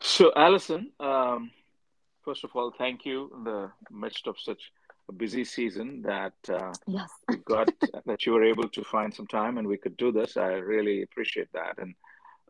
So, 0.00 0.32
Allison, 0.36 0.92
um, 1.00 1.50
first 2.24 2.44
of 2.44 2.50
all, 2.54 2.72
thank 2.76 3.04
you 3.04 3.30
in 3.36 3.44
the 3.44 3.70
midst 3.90 4.26
of 4.26 4.36
such 4.38 4.60
busy 5.16 5.44
season 5.44 6.02
that 6.02 6.34
uh, 6.48 6.72
Yes. 6.86 7.10
we 7.28 7.36
got 7.36 7.68
that 8.06 8.26
you 8.26 8.32
were 8.32 8.44
able 8.44 8.68
to 8.68 8.82
find 8.84 9.12
some 9.14 9.26
time 9.26 9.58
and 9.58 9.66
we 9.66 9.76
could 9.76 9.96
do 9.96 10.12
this. 10.12 10.36
I 10.36 10.52
really 10.54 11.02
appreciate 11.02 11.52
that. 11.52 11.78
And 11.78 11.94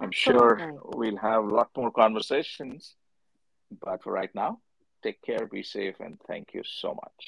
I'm 0.01 0.11
sure 0.12 0.59
Absolutely. 0.61 0.90
we'll 0.98 1.16
have 1.18 1.44
a 1.44 1.55
lot 1.55 1.70
more 1.77 1.90
conversations. 1.90 2.94
But 3.81 4.03
for 4.03 4.12
right 4.12 4.35
now, 4.35 4.61
take 5.03 5.20
care, 5.22 5.46
be 5.46 5.62
safe, 5.62 5.96
and 6.01 6.18
thank 6.27 6.53
you 6.55 6.62
so 6.64 6.94
much. 6.94 7.20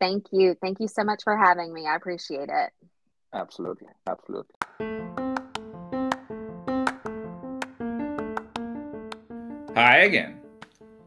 Thank 0.00 0.26
you. 0.32 0.54
Thank 0.60 0.80
you 0.80 0.88
so 0.88 1.02
much 1.04 1.22
for 1.24 1.36
having 1.36 1.72
me. 1.72 1.86
I 1.86 1.96
appreciate 1.96 2.48
it. 2.50 2.70
Absolutely. 3.32 3.88
Absolutely. 4.06 4.54
Hi 9.74 9.98
again. 10.04 10.38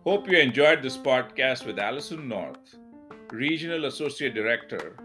Hope 0.04 0.30
you 0.30 0.38
enjoyed 0.38 0.82
this 0.82 0.98
podcast 0.98 1.66
with 1.66 1.80
Allison 1.80 2.28
North, 2.28 2.76
Regional 3.32 3.86
Associate 3.86 4.34
Director 4.34 4.96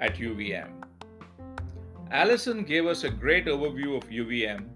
at 0.00 0.16
UVM. 0.16 0.70
Allison 2.10 2.64
gave 2.64 2.86
us 2.86 3.04
a 3.04 3.10
great 3.10 3.46
overview 3.46 3.96
of 3.96 4.08
UVM, 4.08 4.66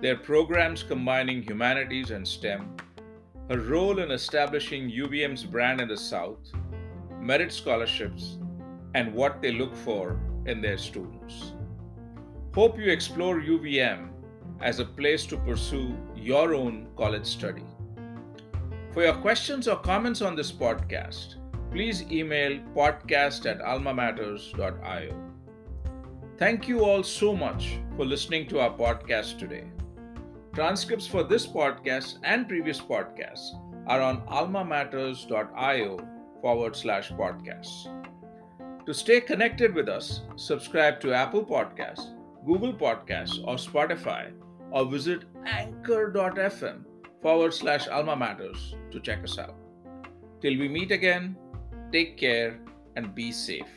their 0.00 0.16
programs 0.16 0.82
combining 0.82 1.42
humanities 1.42 2.10
and 2.10 2.26
STEM, 2.26 2.76
her 3.50 3.60
role 3.60 3.98
in 3.98 4.10
establishing 4.10 4.90
UVM's 4.90 5.44
brand 5.44 5.80
in 5.80 5.88
the 5.88 5.96
South, 5.96 6.50
merit 7.20 7.52
scholarships, 7.52 8.38
and 8.94 9.12
what 9.12 9.42
they 9.42 9.52
look 9.52 9.74
for 9.74 10.18
in 10.46 10.62
their 10.62 10.78
students. 10.78 11.52
Hope 12.54 12.78
you 12.78 12.90
explore 12.90 13.40
UVM 13.40 14.08
as 14.60 14.78
a 14.78 14.84
place 14.84 15.26
to 15.26 15.36
pursue 15.36 15.94
your 16.14 16.54
own 16.54 16.86
college 16.96 17.26
study. 17.26 17.64
For 18.92 19.02
your 19.02 19.14
questions 19.14 19.68
or 19.68 19.76
comments 19.76 20.22
on 20.22 20.36
this 20.36 20.52
podcast, 20.52 21.34
please 21.74 22.02
email 22.12 22.52
podcast 22.72 23.46
at 23.50 23.58
almamatters.io. 23.58 25.14
Thank 26.38 26.68
you 26.68 26.84
all 26.84 27.02
so 27.02 27.34
much 27.34 27.78
for 27.96 28.04
listening 28.04 28.46
to 28.50 28.60
our 28.60 28.70
podcast 28.70 29.40
today. 29.40 29.64
Transcripts 30.54 31.08
for 31.08 31.24
this 31.24 31.48
podcast 31.48 32.18
and 32.22 32.46
previous 32.46 32.80
podcasts 32.80 33.48
are 33.88 34.00
on 34.00 34.20
almamatters.io 34.28 35.98
forward 36.40 36.76
slash 36.76 37.10
podcasts. 37.10 37.90
To 38.86 38.94
stay 38.94 39.20
connected 39.20 39.74
with 39.74 39.88
us, 39.88 40.20
subscribe 40.36 41.00
to 41.00 41.12
Apple 41.12 41.44
Podcasts, 41.44 42.14
Google 42.46 42.72
Podcasts, 42.72 43.42
or 43.48 43.56
Spotify, 43.56 44.30
or 44.70 44.84
visit 44.84 45.24
anchor.fm 45.44 46.84
forward 47.20 47.52
slash 47.52 47.88
alma 47.88 48.14
matters 48.14 48.76
to 48.92 49.00
check 49.00 49.24
us 49.24 49.38
out. 49.40 49.56
Till 50.40 50.56
we 50.56 50.68
meet 50.68 50.92
again, 50.92 51.36
take 51.94 52.16
care 52.16 52.58
and 52.96 53.14
be 53.14 53.30
safe. 53.30 53.70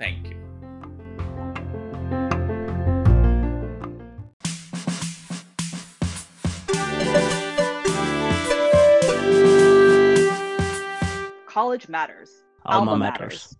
Thank 0.00 0.30
you. 0.30 0.36
College 11.46 11.88
matters. 11.88 12.42
Alma 12.64 12.96
matters. 12.96 13.56